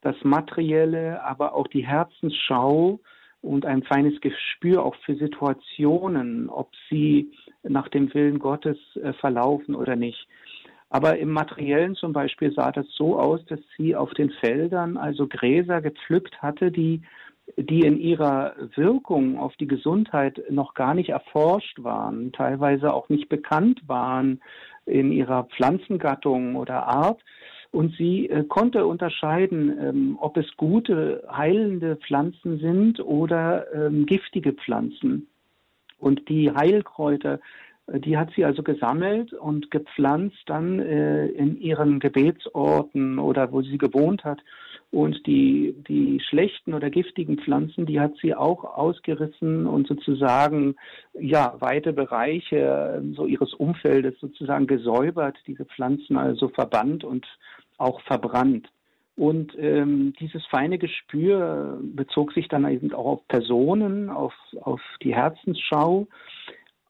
[0.00, 3.00] das Materielle, aber auch die Herzensschau
[3.40, 9.74] und ein feines Gespür auch für Situationen, ob sie nach dem Willen Gottes äh, verlaufen
[9.74, 10.26] oder nicht.
[10.90, 15.26] Aber im Materiellen zum Beispiel sah das so aus, dass sie auf den Feldern also
[15.26, 17.02] Gräser gepflückt hatte, die,
[17.56, 23.28] die in ihrer Wirkung auf die Gesundheit noch gar nicht erforscht waren, teilweise auch nicht
[23.28, 24.40] bekannt waren
[24.86, 27.20] in ihrer Pflanzengattung oder Art.
[27.70, 34.54] Und sie äh, konnte unterscheiden, ähm, ob es gute, heilende Pflanzen sind oder ähm, giftige
[34.54, 35.28] Pflanzen.
[35.98, 37.40] Und die Heilkräuter,
[37.94, 43.78] die hat sie also gesammelt und gepflanzt dann äh, in ihren Gebetsorten oder wo sie
[43.78, 44.40] gewohnt hat.
[44.90, 50.76] Und die, die schlechten oder giftigen Pflanzen, die hat sie auch ausgerissen und sozusagen,
[51.18, 57.26] ja, weite Bereiche so ihres Umfeldes sozusagen gesäubert, diese Pflanzen also verbannt und
[57.76, 58.68] auch verbrannt.
[59.16, 65.14] Und ähm, dieses feine Gespür bezog sich dann eben auch auf Personen, auf, auf die
[65.14, 66.06] Herzensschau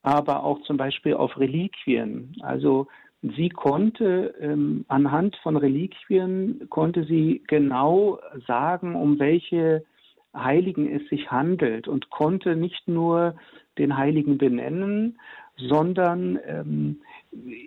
[0.08, 2.34] aber auch zum Beispiel auf Reliquien.
[2.40, 2.86] Also
[3.22, 9.84] sie konnte ähm, anhand von Reliquien konnte sie genau sagen, um welche
[10.34, 13.34] Heiligen es sich handelt und konnte nicht nur
[13.76, 15.18] den Heiligen benennen,
[15.56, 17.00] sondern ähm,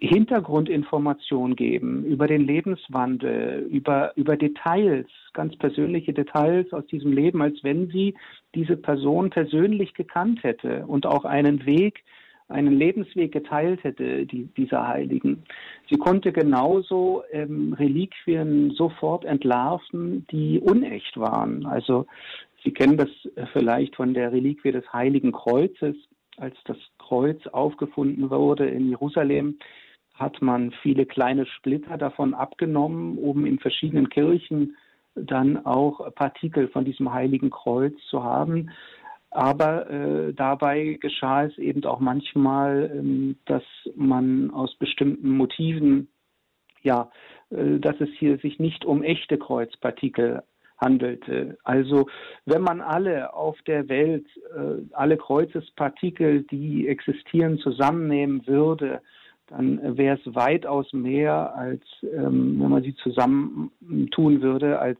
[0.01, 7.63] Hintergrundinformation geben über den Lebenswandel, über, über Details, ganz persönliche Details aus diesem Leben, als
[7.63, 8.15] wenn sie
[8.55, 12.03] diese Person persönlich gekannt hätte und auch einen Weg
[12.51, 15.43] einen Lebensweg geteilt hätte, die, dieser Heiligen.
[15.89, 21.65] Sie konnte genauso ähm, Reliquien sofort entlarven, die unecht waren.
[21.65, 22.05] Also
[22.63, 23.09] Sie kennen das
[23.53, 25.95] vielleicht von der Reliquie des Heiligen Kreuzes.
[26.37, 29.57] Als das Kreuz aufgefunden wurde in Jerusalem,
[30.13, 34.75] hat man viele kleine Splitter davon abgenommen, um in verschiedenen Kirchen
[35.15, 38.69] dann auch Partikel von diesem Heiligen Kreuz zu haben.
[39.31, 43.63] Aber äh, dabei geschah es eben auch manchmal, ähm, dass
[43.95, 46.09] man aus bestimmten Motiven,
[46.81, 47.09] ja,
[47.49, 50.43] äh, dass es hier sich nicht um echte Kreuzpartikel
[50.77, 51.57] handelte.
[51.63, 52.07] Also
[52.45, 59.01] wenn man alle auf der Welt, äh, alle Kreuzespartikel, die existieren, zusammennehmen würde,
[59.47, 63.71] dann wäre es weitaus mehr, als ähm, wenn man sie zusammen
[64.11, 64.99] tun würde, als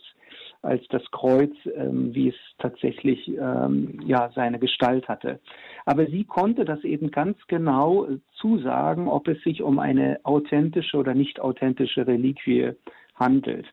[0.62, 5.40] als das Kreuz, ähm, wie es tatsächlich ähm, ja seine Gestalt hatte.
[5.86, 10.98] Aber sie konnte das eben ganz genau äh, zusagen, ob es sich um eine authentische
[10.98, 12.72] oder nicht authentische Reliquie
[13.16, 13.66] handelt.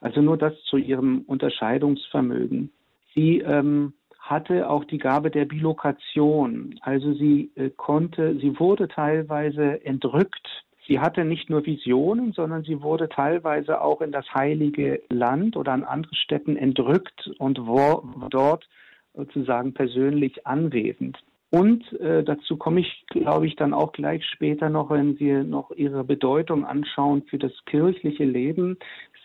[0.00, 2.70] Also nur das zu ihrem Unterscheidungsvermögen.
[3.14, 6.78] Sie ähm, hatte auch die Gabe der Bilokation.
[6.82, 12.82] Also sie äh, konnte, sie wurde teilweise entrückt Sie hatte nicht nur Visionen, sondern sie
[12.82, 18.68] wurde teilweise auch in das heilige Land oder an andere Städten entrückt und war dort
[19.14, 21.18] sozusagen persönlich anwesend.
[21.50, 25.70] Und äh, dazu komme ich, glaube ich, dann auch gleich später noch, wenn wir noch
[25.70, 28.76] ihre Bedeutung anschauen für das kirchliche Leben.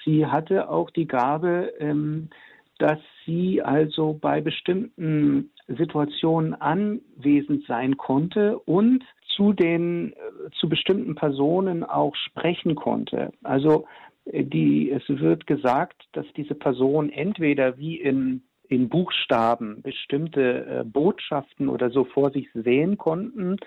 [0.06, 2.30] Sie hatte auch die Gabe, ähm,
[2.80, 9.04] dass sie also bei bestimmten Situationen anwesend sein konnte und
[9.36, 13.32] zu den äh, zu bestimmten Personen auch sprechen konnte.
[13.44, 13.86] Also
[14.26, 20.84] äh, die, es wird gesagt, dass diese Person entweder wie in, in Buchstaben bestimmte äh,
[20.84, 23.58] Botschaften oder so vor sich sehen konnten,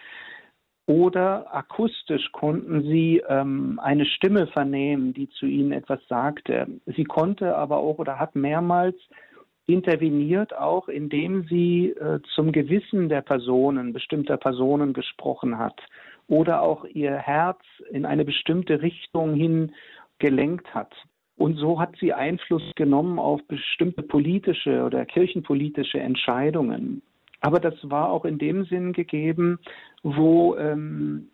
[0.93, 6.67] oder akustisch konnten sie ähm, eine Stimme vernehmen, die zu ihnen etwas sagte.
[6.85, 8.97] Sie konnte aber auch oder hat mehrmals
[9.67, 15.81] interveniert auch, indem sie äh, zum Gewissen der Personen, bestimmter Personen gesprochen hat
[16.29, 19.73] oder auch ihr Herz in eine bestimmte Richtung hin
[20.19, 20.93] gelenkt hat.
[21.39, 27.01] Und so hat sie Einfluss genommen auf bestimmte politische oder kirchenpolitische Entscheidungen.
[27.43, 29.59] Aber das war auch in dem Sinn gegeben,
[30.03, 31.29] wo ähm,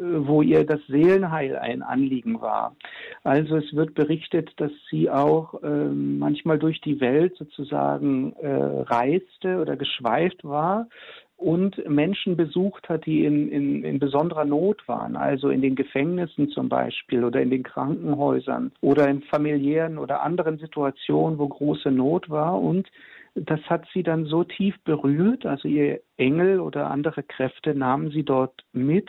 [0.00, 2.74] wo ihr das Seelenheil ein Anliegen war.
[3.22, 9.60] Also es wird berichtet, dass sie auch äh, manchmal durch die Welt sozusagen äh, reiste
[9.60, 10.88] oder geschweift war
[11.36, 16.48] und Menschen besucht hat, die in, in, in besonderer Not waren, also in den Gefängnissen
[16.50, 22.28] zum Beispiel oder in den Krankenhäusern oder in familiären oder anderen Situationen, wo große Not
[22.30, 22.88] war und
[23.34, 28.24] das hat sie dann so tief berührt, also ihr Engel oder andere Kräfte nahmen sie
[28.24, 29.08] dort mit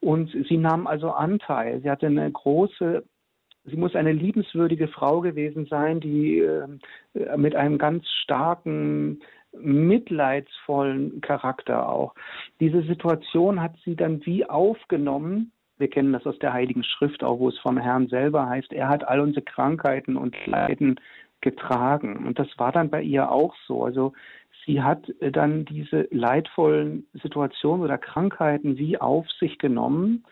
[0.00, 1.80] und sie nahm also Anteil.
[1.80, 3.04] Sie hatte eine große,
[3.64, 9.20] sie muss eine liebenswürdige Frau gewesen sein, die äh, mit einem ganz starken,
[9.52, 12.14] mitleidsvollen Charakter auch.
[12.60, 15.52] Diese Situation hat sie dann wie aufgenommen.
[15.78, 18.88] Wir kennen das aus der Heiligen Schrift auch, wo es vom Herrn selber heißt, er
[18.88, 21.00] hat all unsere Krankheiten und Leiden
[21.44, 22.26] getragen.
[22.26, 23.84] Und das war dann bei ihr auch so.
[23.84, 24.14] Also
[24.66, 30.24] sie hat äh, dann diese leidvollen Situationen oder Krankheiten wie auf sich genommen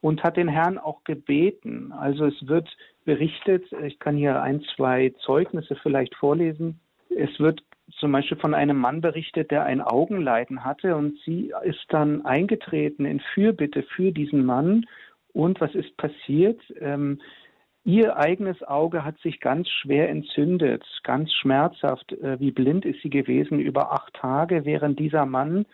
[0.00, 1.92] und hat den Herrn auch gebeten.
[1.92, 2.68] Also es wird
[3.04, 6.80] berichtet, ich kann hier ein, zwei Zeugnisse vielleicht vorlesen.
[7.10, 7.62] Es wird
[8.00, 13.04] zum Beispiel von einem Mann berichtet, der ein Augenleiden hatte und sie ist dann eingetreten
[13.04, 14.86] in Fürbitte für diesen Mann.
[15.34, 16.60] Und was ist passiert?
[16.80, 17.20] Ähm,
[17.86, 22.12] Ihr eigenes Auge hat sich ganz schwer entzündet, ganz schmerzhaft.
[22.12, 25.66] Äh, wie blind ist sie gewesen über acht Tage, während dieser Mann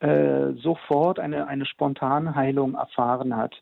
[0.00, 3.54] äh, sofort eine, eine spontane Heilung erfahren hat.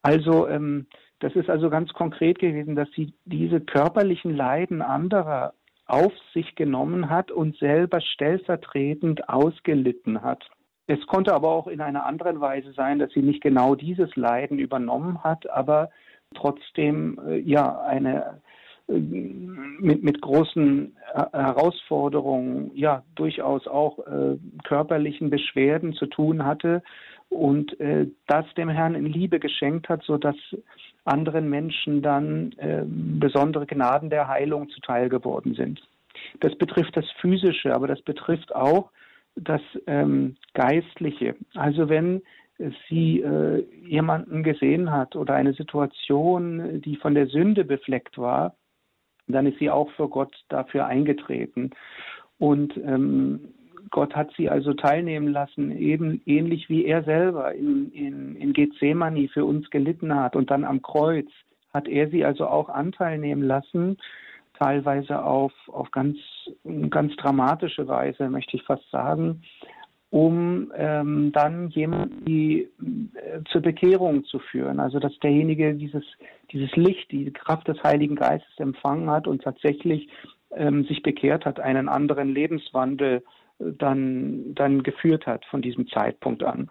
[0.00, 0.86] Also ähm,
[1.18, 5.52] das ist also ganz konkret gewesen, dass sie diese körperlichen Leiden anderer
[5.86, 10.48] auf sich genommen hat und selber stellvertretend ausgelitten hat.
[10.86, 14.58] Es konnte aber auch in einer anderen Weise sein, dass sie nicht genau dieses Leiden
[14.58, 15.90] übernommen hat, aber
[16.34, 18.40] trotzdem äh, ja eine
[18.88, 20.96] äh, mit, mit großen
[21.32, 26.82] Herausforderungen, ja durchaus auch äh, körperlichen Beschwerden zu tun hatte
[27.28, 30.36] und äh, das dem Herrn in Liebe geschenkt hat, so dass
[31.04, 35.80] anderen Menschen dann äh, besondere Gnaden der Heilung zuteil geworden sind.
[36.40, 38.90] Das betrifft das Physische, aber das betrifft auch
[39.36, 41.36] das ähm, Geistliche.
[41.54, 42.22] Also wenn
[42.88, 48.54] sie äh, jemanden gesehen hat oder eine Situation, die von der Sünde befleckt war,
[49.28, 51.70] dann ist sie auch für Gott dafür eingetreten.
[52.38, 53.54] Und ähm,
[53.90, 59.28] Gott hat sie also teilnehmen lassen, eben ähnlich wie er selber in, in, in Gethsemane
[59.28, 61.28] für uns gelitten hat und dann am Kreuz
[61.72, 63.96] hat er sie also auch Anteil nehmen lassen,
[64.58, 66.18] teilweise auf, auf ganz,
[66.90, 69.42] ganz dramatische Weise, möchte ich fast sagen
[70.10, 72.68] um ähm, dann jemanden die,
[73.14, 74.80] äh, zur Bekehrung zu führen.
[74.80, 76.04] Also dass derjenige dieses,
[76.50, 80.08] dieses Licht, die Kraft des Heiligen Geistes empfangen hat und tatsächlich
[80.50, 83.22] ähm, sich bekehrt hat, einen anderen Lebenswandel
[83.60, 86.70] äh, dann, dann geführt hat von diesem Zeitpunkt an.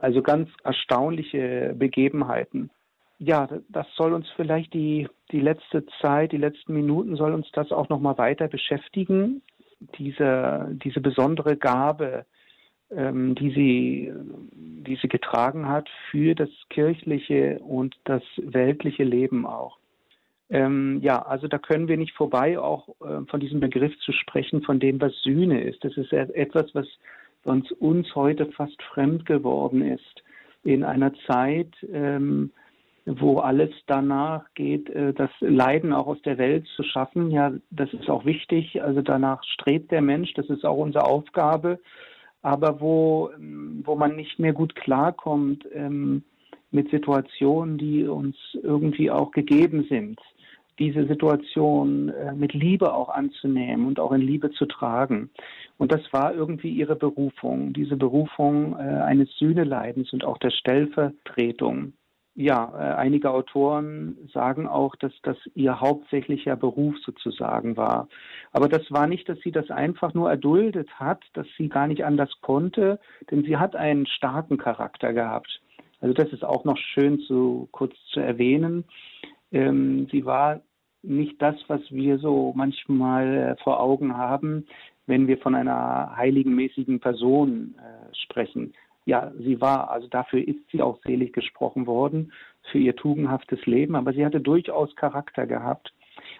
[0.00, 2.70] Also ganz erstaunliche Begebenheiten.
[3.18, 7.72] Ja, das soll uns vielleicht die, die letzte Zeit, die letzten Minuten soll uns das
[7.72, 9.40] auch nochmal weiter beschäftigen.
[9.98, 12.26] Diese, diese besondere Gabe,
[12.88, 14.12] die, sie,
[14.54, 19.78] die sie getragen hat für das kirchliche und das weltliche Leben auch.
[20.48, 24.62] Ähm, ja, also da können wir nicht vorbei, auch äh, von diesem Begriff zu sprechen,
[24.62, 25.82] von dem, was Sühne ist.
[25.82, 26.86] Das ist etwas, was
[27.44, 30.22] sonst uns heute fast fremd geworden ist.
[30.62, 32.52] In einer Zeit, ähm,
[33.06, 37.30] wo alles danach geht, äh, das Leiden auch aus der Welt zu schaffen.
[37.32, 38.82] Ja, das ist auch wichtig.
[38.82, 40.32] Also danach strebt der Mensch.
[40.34, 41.80] Das ist auch unsere Aufgabe
[42.46, 43.30] aber wo,
[43.82, 46.22] wo man nicht mehr gut klarkommt ähm,
[46.70, 50.20] mit Situationen, die uns irgendwie auch gegeben sind.
[50.78, 55.28] Diese Situation äh, mit Liebe auch anzunehmen und auch in Liebe zu tragen.
[55.76, 61.94] Und das war irgendwie ihre Berufung, diese Berufung äh, eines Sühneleidens und auch der Stellvertretung
[62.36, 68.08] ja, äh, einige Autoren sagen auch, dass das ihr hauptsächlicher Beruf sozusagen war.
[68.52, 72.04] Aber das war nicht, dass sie das einfach nur erduldet hat, dass sie gar nicht
[72.04, 75.62] anders konnte, denn sie hat einen starken Charakter gehabt.
[76.00, 78.84] Also das ist auch noch schön zu kurz zu erwähnen.
[79.50, 80.60] Ähm, sie war
[81.02, 84.66] nicht das, was wir so manchmal äh, vor Augen haben,
[85.06, 88.74] wenn wir von einer heiligenmäßigen Person äh, sprechen
[89.06, 92.32] ja, sie war, also dafür ist sie auch selig gesprochen worden,
[92.70, 95.94] für ihr tugendhaftes Leben, aber sie hatte durchaus Charakter gehabt.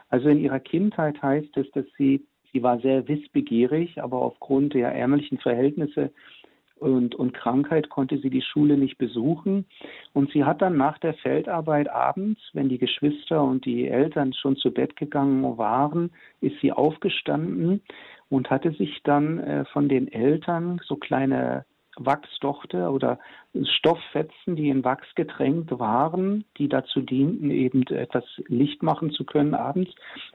[0.08, 4.92] Also in ihrer Kindheit heißt es, dass sie, sie war sehr wissbegierig, aber aufgrund der
[4.92, 6.10] ärmlichen Verhältnisse
[6.78, 9.64] und, und Krankheit konnte sie die Schule nicht besuchen.
[10.12, 14.56] Und sie hat dann nach der Feldarbeit abends, wenn die Geschwister und die Eltern schon
[14.56, 16.10] zu Bett gegangen waren,
[16.40, 17.80] ist sie aufgestanden
[18.28, 21.64] und hatte sich dann äh, von den Eltern so kleine
[21.96, 23.18] Wachsdochte oder
[23.78, 29.54] Stofffetzen, die in Wachs getränkt waren, die dazu dienten, eben etwas Licht machen zu können.
[29.54, 29.92] Abends,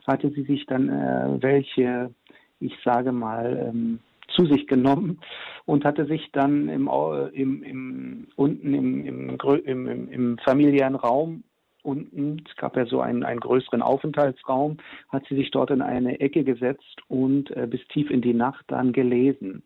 [0.08, 2.14] hatte sie sich dann äh, welche,
[2.60, 4.00] ich sage mal, ähm,
[4.36, 5.20] zu sich genommen
[5.66, 6.90] und hatte sich dann im,
[7.34, 11.44] im, im unten im, im, im, im familiären Raum
[11.84, 14.78] unten, es gab ja so einen, einen größeren Aufenthaltsraum,
[15.10, 18.66] hat sie sich dort in eine Ecke gesetzt und äh, bis tief in die Nacht
[18.68, 19.64] dann gelesen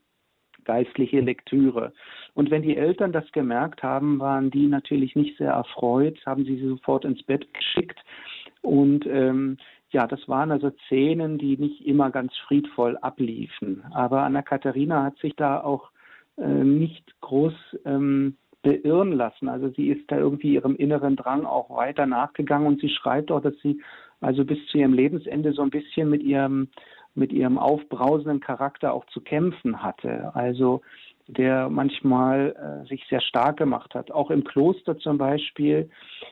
[0.66, 1.94] geistliche Lektüre.
[2.34, 6.58] Und wenn die Eltern das gemerkt haben, waren die natürlich nicht sehr erfreut, haben sie
[6.58, 8.00] sie sofort ins Bett geschickt.
[8.62, 9.58] Und ähm,
[9.92, 13.84] ja, das waren also Szenen, die nicht immer ganz friedvoll abliefen.
[13.92, 15.92] Aber Anna Katharina hat sich da auch
[16.38, 17.54] äh, nicht groß
[17.86, 19.48] ähm, beirren lassen.
[19.48, 23.42] Also sie ist da irgendwie ihrem inneren Drang auch weiter nachgegangen und sie schreibt auch,
[23.42, 23.82] dass sie
[24.22, 26.70] also bis zu ihrem Lebensende so ein bisschen mit ihrem
[27.16, 30.36] mit ihrem aufbrausenden Charakter auch zu kämpfen hatte.
[30.36, 30.82] Also
[31.28, 34.12] der manchmal äh, sich sehr stark gemacht hat.
[34.12, 35.90] Auch im Kloster zum Beispiel,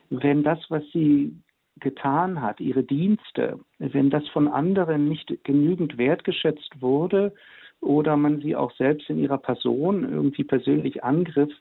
[0.10, 1.36] wenn das, was sie
[1.80, 7.34] getan hat, ihre Dienste, wenn das von anderen nicht genügend wertgeschätzt wurde
[7.82, 11.52] oder man sie auch selbst in ihrer Person irgendwie persönlich angriff,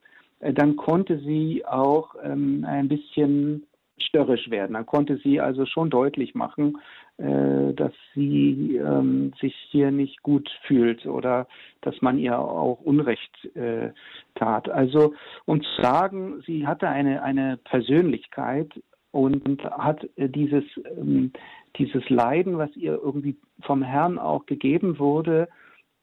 [0.41, 3.67] äh, dann konnte sie auch ähm, ein bisschen
[4.05, 4.75] störrisch werden.
[4.75, 6.79] Dann konnte sie also schon deutlich machen,
[7.19, 11.47] äh, dass sie ähm, sich hier nicht gut fühlt oder
[11.81, 13.91] dass man ihr auch Unrecht äh,
[14.35, 14.69] tat.
[14.69, 18.71] Also um zu sagen, sie hatte eine, eine Persönlichkeit
[19.11, 20.65] und hat äh, dieses,
[20.99, 21.33] ähm,
[21.77, 25.49] dieses Leiden, was ihr irgendwie vom Herrn auch gegeben wurde,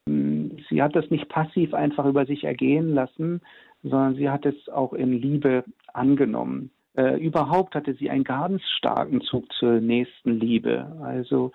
[0.07, 3.41] ähm, sie hat das nicht passiv einfach über sich ergehen lassen,
[3.83, 6.71] sondern sie hat es auch in Liebe angenommen.
[6.99, 10.91] Äh, überhaupt hatte sie einen ganz starken Zug zur nächsten Liebe.
[11.01, 11.53] Also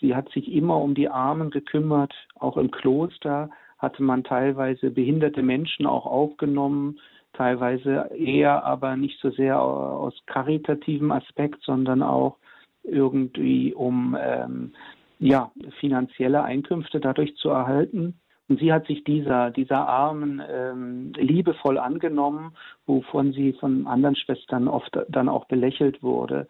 [0.00, 2.14] sie hat sich immer um die Armen gekümmert.
[2.36, 6.98] Auch im Kloster hatte man teilweise behinderte Menschen auch aufgenommen,
[7.34, 12.38] teilweise eher aber nicht so sehr aus karitativem Aspekt, sondern auch
[12.82, 14.72] irgendwie um ähm,
[15.18, 18.18] ja, finanzielle Einkünfte dadurch zu erhalten.
[18.48, 22.52] Und sie hat sich dieser, dieser Armen ähm, liebevoll angenommen,
[22.86, 26.46] wovon sie von anderen Schwestern oft dann auch belächelt wurde.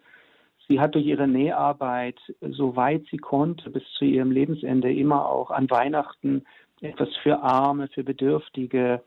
[0.67, 5.69] Sie hat durch ihre Näharbeit, soweit sie konnte, bis zu ihrem Lebensende immer auch an
[5.69, 6.43] Weihnachten
[6.81, 9.01] etwas für Arme, für Bedürftige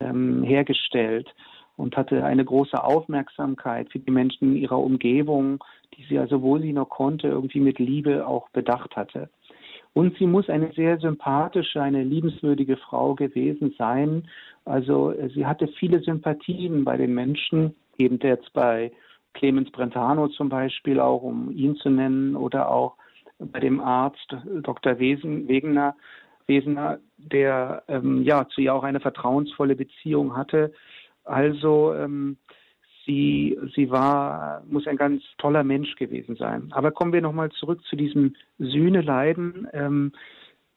[0.00, 1.34] ähm, hergestellt
[1.76, 5.64] und hatte eine große Aufmerksamkeit für die Menschen in ihrer Umgebung,
[5.96, 9.30] die sie also, wo sie noch konnte, irgendwie mit Liebe auch bedacht hatte.
[9.98, 14.28] Und sie muss eine sehr sympathische, eine liebenswürdige Frau gewesen sein.
[14.64, 18.92] Also äh, sie hatte viele Sympathien bei den Menschen, eben jetzt bei
[19.34, 22.94] Clemens Brentano zum Beispiel, auch um ihn zu nennen, oder auch
[23.40, 25.00] bei dem Arzt Dr.
[25.00, 25.96] Wesen, Wegener,
[26.46, 30.72] Wesener, der ähm, ja zu ihr auch eine vertrauensvolle Beziehung hatte.
[31.24, 32.36] Also ähm,
[33.08, 36.68] sie, sie war, muss ein ganz toller Mensch gewesen sein.
[36.72, 40.12] Aber kommen wir nochmal zurück zu diesem Sühneleiden, ähm,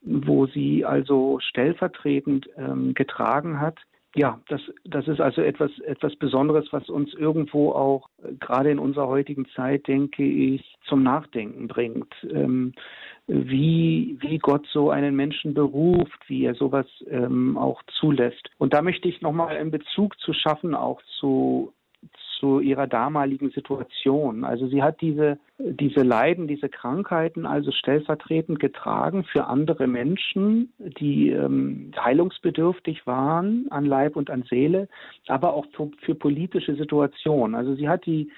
[0.01, 3.77] wo sie also stellvertretend ähm, getragen hat.
[4.15, 8.79] Ja, das, das ist also etwas, etwas Besonderes, was uns irgendwo auch äh, gerade in
[8.79, 12.13] unserer heutigen Zeit, denke ich, zum Nachdenken bringt.
[12.29, 12.73] Ähm,
[13.27, 18.49] wie, wie Gott so einen Menschen beruft, wie er sowas ähm, auch zulässt.
[18.57, 21.73] Und da möchte ich nochmal einen Bezug zu schaffen, auch zu
[22.41, 24.43] zu ihrer damaligen Situation.
[24.43, 31.29] Also sie hat diese, diese Leiden, diese Krankheiten also stellvertretend getragen für andere Menschen, die
[31.29, 34.89] ähm, heilungsbedürftig waren an Leib und an Seele,
[35.27, 37.55] aber auch für, für politische Situationen.
[37.55, 38.31] Also sie hat die,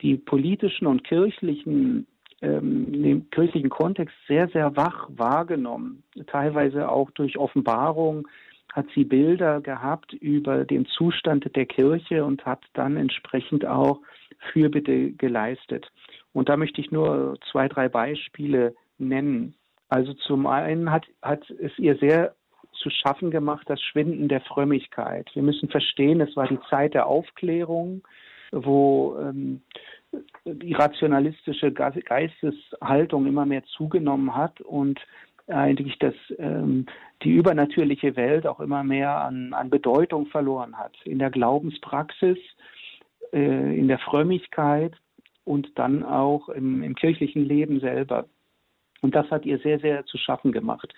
[0.00, 2.06] die politischen und kirchlichen
[2.42, 8.26] ähm, den kirchlichen Kontext sehr, sehr wach wahrgenommen, teilweise auch durch Offenbarung
[8.72, 14.00] hat sie Bilder gehabt über den Zustand der Kirche und hat dann entsprechend auch
[14.52, 15.90] Fürbitte geleistet.
[16.32, 19.54] Und da möchte ich nur zwei, drei Beispiele nennen.
[19.88, 22.34] Also zum einen hat, hat es ihr sehr
[22.72, 25.28] zu schaffen gemacht, das Schwinden der Frömmigkeit.
[25.34, 28.02] Wir müssen verstehen, es war die Zeit der Aufklärung,
[28.52, 29.62] wo ähm,
[30.44, 35.00] die rationalistische Geisteshaltung immer mehr zugenommen hat und
[35.50, 36.86] eigentlich dass ähm,
[37.22, 40.96] die übernatürliche Welt auch immer mehr an, an Bedeutung verloren hat.
[41.04, 42.38] In der Glaubenspraxis,
[43.32, 44.94] äh, in der Frömmigkeit
[45.44, 48.26] und dann auch im, im kirchlichen Leben selber.
[49.02, 50.92] Und das hat ihr sehr, sehr zu schaffen gemacht.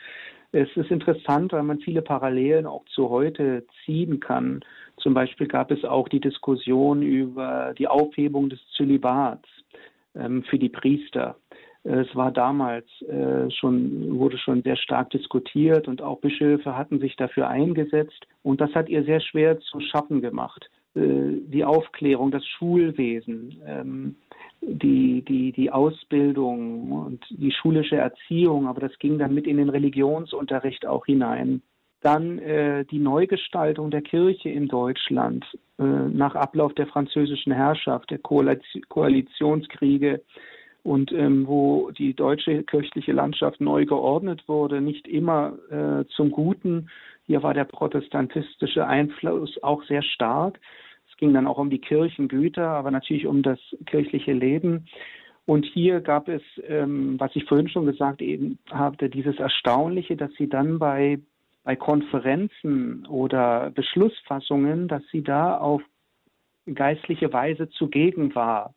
[0.53, 4.61] Es ist interessant, weil man viele Parallelen auch zu heute ziehen kann.
[4.99, 9.49] Zum Beispiel gab es auch die Diskussion über die Aufhebung des Zölibats
[10.15, 11.37] ähm, für die Priester.
[11.85, 17.17] Es war damals äh, schon, wurde schon sehr stark diskutiert und auch Bischöfe hatten sich
[17.17, 18.27] dafür eingesetzt.
[18.43, 20.71] Und das hat ihr sehr schwer zu schaffen gemacht.
[20.95, 24.15] Äh, die Aufklärung, das Schulwesen, ähm,
[24.61, 29.69] die, die, die Ausbildung und die schulische Erziehung, aber das ging dann mit in den
[29.69, 31.63] Religionsunterricht auch hinein.
[32.01, 35.45] Dann äh, die Neugestaltung der Kirche in Deutschland
[35.79, 40.21] äh, nach Ablauf der französischen Herrschaft, der Koalitionskriege
[40.83, 46.89] und ähm, wo die deutsche kirchliche Landschaft neu geordnet wurde, nicht immer äh, zum Guten.
[47.27, 50.59] Hier war der protestantistische Einfluss auch sehr stark.
[51.09, 54.87] Es ging dann auch um die Kirchengüter, aber natürlich um das kirchliche Leben.
[55.45, 60.33] Und hier gab es, ähm, was ich vorhin schon gesagt eben habe, dieses Erstaunliche, dass
[60.35, 61.21] sie dann bei,
[61.63, 65.83] bei Konferenzen oder Beschlussfassungen, dass sie da auf
[66.73, 68.75] geistliche Weise zugegen war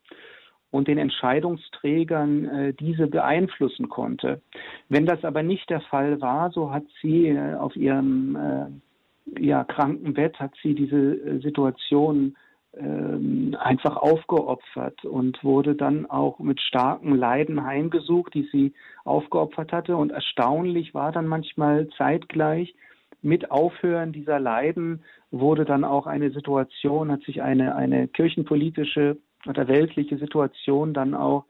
[0.75, 4.41] und den Entscheidungsträgern äh, diese beeinflussen konnte.
[4.89, 9.63] Wenn das aber nicht der Fall war, so hat sie äh, auf ihrem äh, ja,
[9.63, 12.35] Krankenbett, hat sie diese äh, Situation
[12.77, 18.73] ähm, einfach aufgeopfert und wurde dann auch mit starken Leiden heimgesucht, die sie
[19.05, 19.95] aufgeopfert hatte.
[19.95, 22.75] Und erstaunlich war dann manchmal zeitgleich
[23.21, 29.17] mit Aufhören dieser Leiden wurde dann auch eine Situation, hat sich eine, eine kirchenpolitische
[29.47, 31.45] oder weltliche Situation dann auch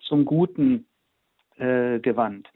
[0.00, 0.86] zum Guten
[1.56, 2.48] äh, gewandt.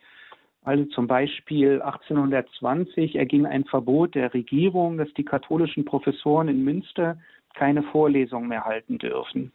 [0.65, 7.19] Also zum Beispiel 1820 erging ein Verbot der Regierung, dass die katholischen Professoren in Münster
[7.55, 9.53] keine Vorlesungen mehr halten dürfen.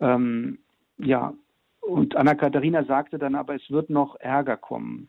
[0.00, 0.58] Ähm,
[0.98, 1.32] ja,
[1.80, 5.08] und Anna Katharina sagte dann aber, es wird noch Ärger kommen.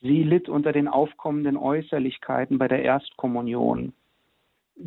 [0.00, 3.94] Sie litt unter den aufkommenden Äußerlichkeiten bei der Erstkommunion.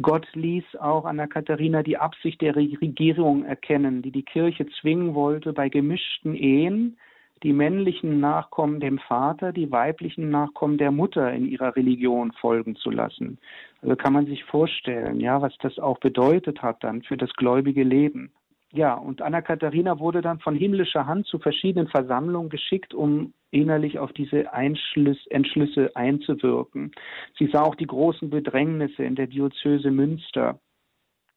[0.02, 5.54] Gott ließ auch Anna Katharina die Absicht der Regierung erkennen, die die Kirche zwingen wollte,
[5.54, 6.98] bei gemischten Ehen
[7.44, 12.90] die männlichen Nachkommen dem Vater, die weiblichen Nachkommen der Mutter in ihrer Religion folgen zu
[12.90, 13.38] lassen.
[13.82, 17.84] Also kann man sich vorstellen, ja, was das auch bedeutet hat dann für das gläubige
[17.84, 18.32] Leben.
[18.74, 23.98] Ja, und Anna Katharina wurde dann von himmlischer Hand zu verschiedenen Versammlungen geschickt, um innerlich
[23.98, 26.92] auf diese Einschluss, Entschlüsse einzuwirken.
[27.38, 30.60] Sie sah auch die großen Bedrängnisse in der Diözese Münster.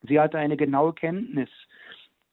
[0.02, 1.50] Sie hatte eine genaue Kenntnis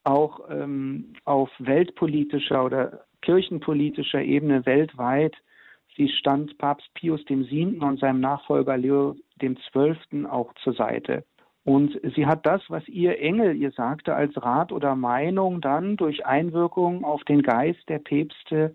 [0.04, 5.36] auch ähm, auf weltpolitischer oder kirchenpolitischer Ebene weltweit.
[5.98, 7.78] Sie stand Papst Pius VII.
[7.80, 10.26] und seinem Nachfolger Leo XII.
[10.26, 11.26] auch zur Seite.
[11.68, 16.26] Und sie hat das, was ihr Engel ihr sagte, als Rat oder Meinung dann durch
[16.26, 18.74] Einwirkung auf den Geist der Päpste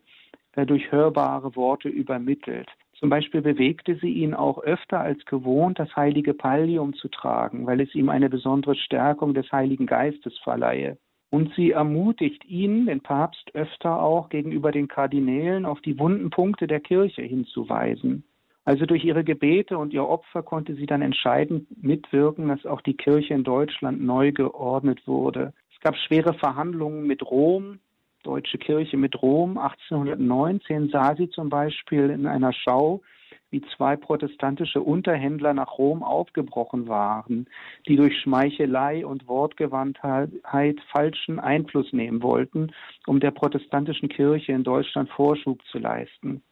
[0.57, 2.69] äh, durch hörbare Worte übermittelt.
[2.99, 7.81] Zum Beispiel bewegte sie ihn auch öfter als gewohnt, das heilige Pallium zu tragen, weil
[7.81, 10.99] es ihm eine besondere Stärkung des Heiligen Geistes verleihe.
[11.31, 16.67] Und sie ermutigt ihn, den Papst, öfter auch gegenüber den Kardinälen auf die wunden Punkte
[16.67, 18.25] der Kirche hinzuweisen.
[18.65, 22.97] Also durch ihre Gebete und ihr Opfer konnte sie dann entscheidend mitwirken, dass auch die
[22.97, 25.53] Kirche in Deutschland neu geordnet wurde.
[25.75, 27.81] Es gab schwere Verhandlungen mit Rom,
[28.23, 29.59] Deutsche Kirche mit Rom.
[29.59, 33.03] 1819 sah sie zum Beispiel in einer Schau,
[33.51, 37.47] wie zwei protestantische Unterhändler nach Rom aufgebrochen waren,
[37.87, 42.73] die durch Schmeichelei und Wortgewandtheit falschen Einfluss nehmen wollten,
[43.07, 46.43] um der protestantischen Kirche in Deutschland Vorschub zu leisten.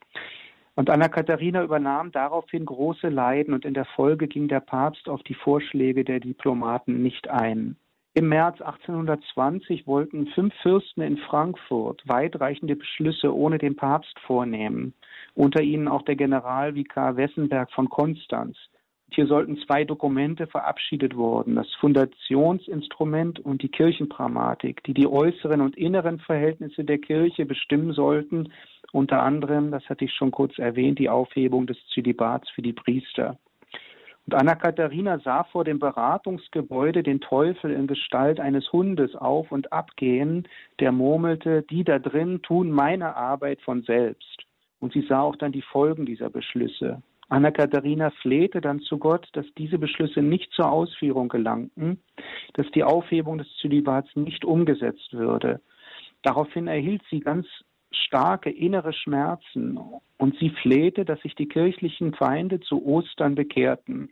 [0.74, 5.22] Und Anna Katharina übernahm daraufhin große Leiden und in der Folge ging der Papst auf
[5.24, 7.76] die Vorschläge der Diplomaten nicht ein.
[8.12, 14.94] Im März 1820 wollten fünf Fürsten in Frankfurt weitreichende Beschlüsse ohne den Papst vornehmen,
[15.34, 18.56] unter ihnen auch der Generalvikar Wessenberg von Konstanz.
[19.12, 25.76] Hier sollten zwei Dokumente verabschiedet worden, das Fundationsinstrument und die Kirchenpragmatik, die die äußeren und
[25.76, 28.52] inneren Verhältnisse der Kirche bestimmen sollten,
[28.92, 33.38] unter anderem, das hatte ich schon kurz erwähnt, die Aufhebung des Zölibats für die Priester.
[34.26, 39.72] Und Anna Katharina sah vor dem Beratungsgebäude den Teufel in Gestalt eines Hundes auf und
[39.72, 40.46] abgehen,
[40.78, 44.44] der murmelte, die da drin tun meine Arbeit von selbst.
[44.78, 47.02] Und sie sah auch dann die Folgen dieser Beschlüsse.
[47.28, 52.02] Anna Katharina flehte dann zu Gott, dass diese Beschlüsse nicht zur Ausführung gelangten,
[52.54, 55.60] dass die Aufhebung des Zölibats nicht umgesetzt würde.
[56.22, 57.46] Daraufhin erhielt sie ganz
[57.92, 59.78] starke innere Schmerzen
[60.18, 64.10] und sie flehte, dass sich die kirchlichen Feinde zu Ostern bekehrten.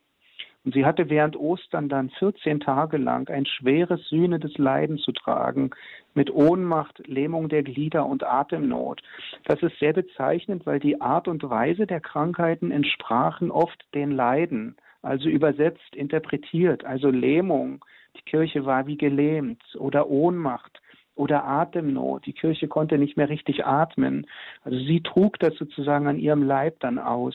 [0.65, 5.71] Und sie hatte während Ostern dann 14 Tage lang ein schweres sühnendes Leiden zu tragen,
[6.15, 9.01] mit Ohnmacht, Lähmung der Glieder und Atemnot.
[9.45, 14.77] Das ist sehr bezeichnend, weil die Art und Weise der Krankheiten entsprachen oft den Leiden,
[15.01, 17.85] also übersetzt, interpretiert, also Lähmung.
[18.19, 20.83] Die Kirche war wie gelähmt oder Ohnmacht
[21.19, 22.27] oder Atemnot.
[22.27, 24.27] Die Kirche konnte nicht mehr richtig atmen.
[24.63, 27.35] Also sie trug das sozusagen an ihrem Leib dann aus.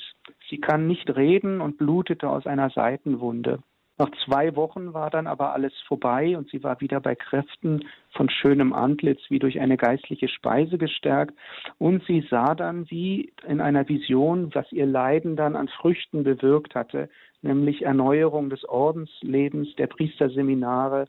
[0.50, 3.60] Sie kann nicht reden und blutete aus einer Seitenwunde.
[4.00, 8.28] Nach zwei Wochen war dann aber alles vorbei und sie war wieder bei Kräften von
[8.28, 11.36] schönem Antlitz wie durch eine geistliche Speise gestärkt.
[11.78, 16.74] Und sie sah dann wie in einer Vision, was ihr Leiden dann an Früchten bewirkt
[16.74, 17.08] hatte,
[17.44, 21.06] nämlich Erneuerung des Ordenslebens, der Priesterseminare,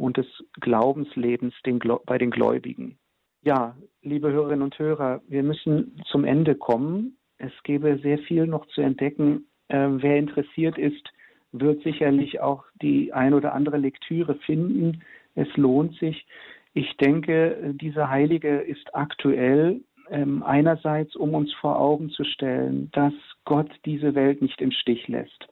[0.00, 0.26] und des
[0.60, 2.96] Glaubenslebens den, bei den Gläubigen.
[3.42, 7.16] Ja, liebe Hörerinnen und Hörer, wir müssen zum Ende kommen.
[7.38, 9.46] Es gäbe sehr viel noch zu entdecken.
[9.68, 11.06] Äh, wer interessiert ist,
[11.52, 15.02] wird sicherlich auch die ein oder andere Lektüre finden.
[15.34, 16.26] Es lohnt sich.
[16.72, 19.80] Ich denke, diese Heilige ist aktuell
[20.10, 25.08] ähm, einerseits, um uns vor Augen zu stellen, dass Gott diese Welt nicht im Stich
[25.08, 25.48] lässt,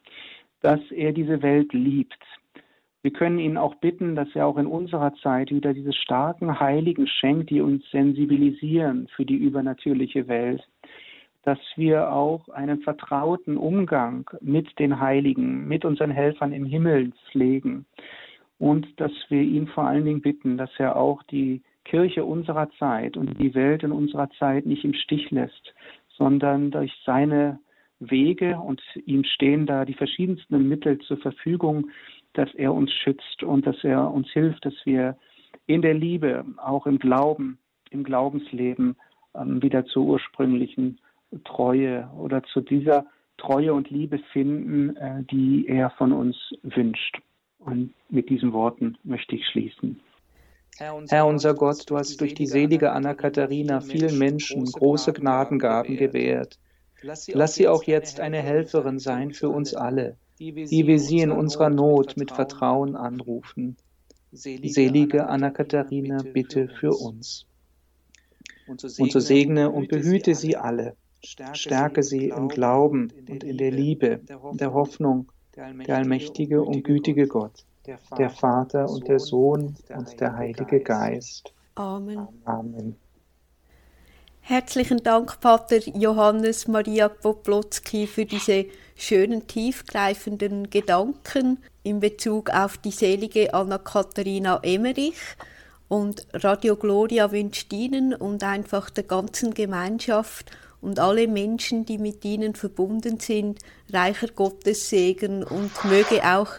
[0.61, 2.23] dass er diese Welt liebt,
[3.03, 7.07] wir können ihn auch bitten, dass er auch in unserer Zeit wieder diese starken Heiligen
[7.07, 10.67] schenkt, die uns sensibilisieren für die übernatürliche Welt,
[11.45, 17.87] dass wir auch einen vertrauten Umgang mit den Heiligen, mit unseren Helfern im Himmel pflegen.
[18.59, 23.17] Und dass wir ihn vor allen Dingen bitten, dass er auch die Kirche unserer Zeit
[23.17, 25.75] und die Welt in unserer Zeit nicht im Stich lässt,
[26.09, 27.61] sondern durch seine
[28.01, 31.91] Wege und ihm stehen da die verschiedensten Mittel zur Verfügung,
[32.35, 35.17] dass er uns schützt und dass er uns hilft, dass wir
[35.67, 37.59] in der Liebe, auch im Glauben,
[37.91, 38.97] im Glaubensleben
[39.35, 40.99] ähm, wieder zur ursprünglichen
[41.45, 43.07] Treue oder zu dieser
[43.37, 47.21] Treue und Liebe finden, äh, die er von uns wünscht.
[47.59, 50.01] Und mit diesen Worten möchte ich schließen.
[50.79, 56.59] Herr unser Gott, du hast durch die selige Anna Katharina vielen Menschen große Gnadengaben gewährt.
[57.03, 61.71] Lass sie auch jetzt eine Helferin sein für uns alle wie wir sie in unserer
[61.71, 63.77] Not mit Vertrauen anrufen.
[64.31, 67.47] Selige Anna-Katharina, bitte für uns.
[68.67, 70.95] Und so segne und behüte sie alle.
[71.53, 74.21] Stärke sie im Glauben und in der Liebe,
[74.53, 77.65] der Hoffnung, der allmächtige und gütige Gott,
[78.17, 81.53] der Vater und der Sohn und der Heilige Geist.
[81.75, 82.29] Amen.
[82.45, 82.97] Amen.
[84.51, 88.65] Herzlichen Dank, Pater Johannes Maria Poplotzki, für diese
[88.97, 95.21] schönen, tiefgreifenden Gedanken in Bezug auf die selige Anna-Katharina Emmerich.
[95.89, 102.25] Und Radio Gloria wünscht Ihnen und einfach der ganzen Gemeinschaft und alle Menschen, die mit
[102.25, 103.59] Ihnen verbunden sind,
[103.93, 106.53] reicher Gottes Segen und möge auch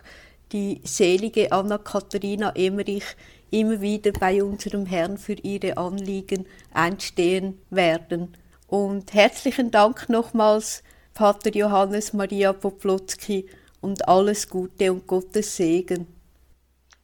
[0.52, 3.16] die selige Anna-Katharina Emmerich
[3.52, 8.36] immer wieder bei unserem Herrn für ihre Anliegen einstehen werden.
[8.68, 10.84] Und herzlichen Dank nochmals,
[11.14, 13.46] Pater Johannes Maria Poplotzki,
[13.82, 16.08] und alles Gute und Gottes Segen.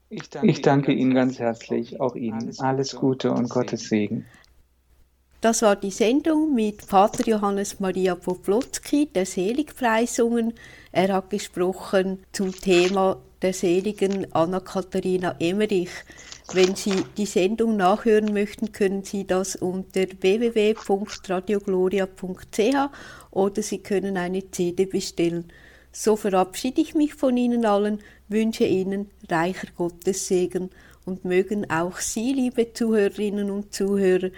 [0.10, 2.54] Ich danke, ich danke Ihnen ganz herzlich, auch Ihnen.
[2.60, 4.26] Alles Gute und Gottes Segen.
[5.42, 10.54] Das war die Sendung mit Pater Johannes Maria Poplotzki, der Seligpreisungen.
[10.92, 15.92] Er hat gesprochen zum Thema der seligen Anna-Katharina Emmerich.
[16.54, 22.90] Wenn Sie die Sendung nachhören möchten, können Sie das unter www.radiogloria.ch
[23.32, 25.52] oder Sie können eine CD bestellen.
[25.92, 30.70] So verabschiede ich mich von Ihnen allen, wünsche Ihnen reicher Gottes Segen
[31.06, 34.30] und mögen auch Sie, liebe Zuhörerinnen und Zuhörer,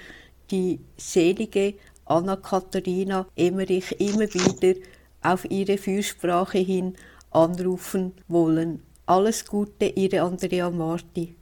[0.52, 4.80] die selige Anna-Katharina Emmerich immer wieder
[5.22, 6.96] auf ihre Fürsprache hin
[7.32, 8.84] anrufen wollen.
[9.06, 11.37] Alles Gute, Ihre Andrea Marti.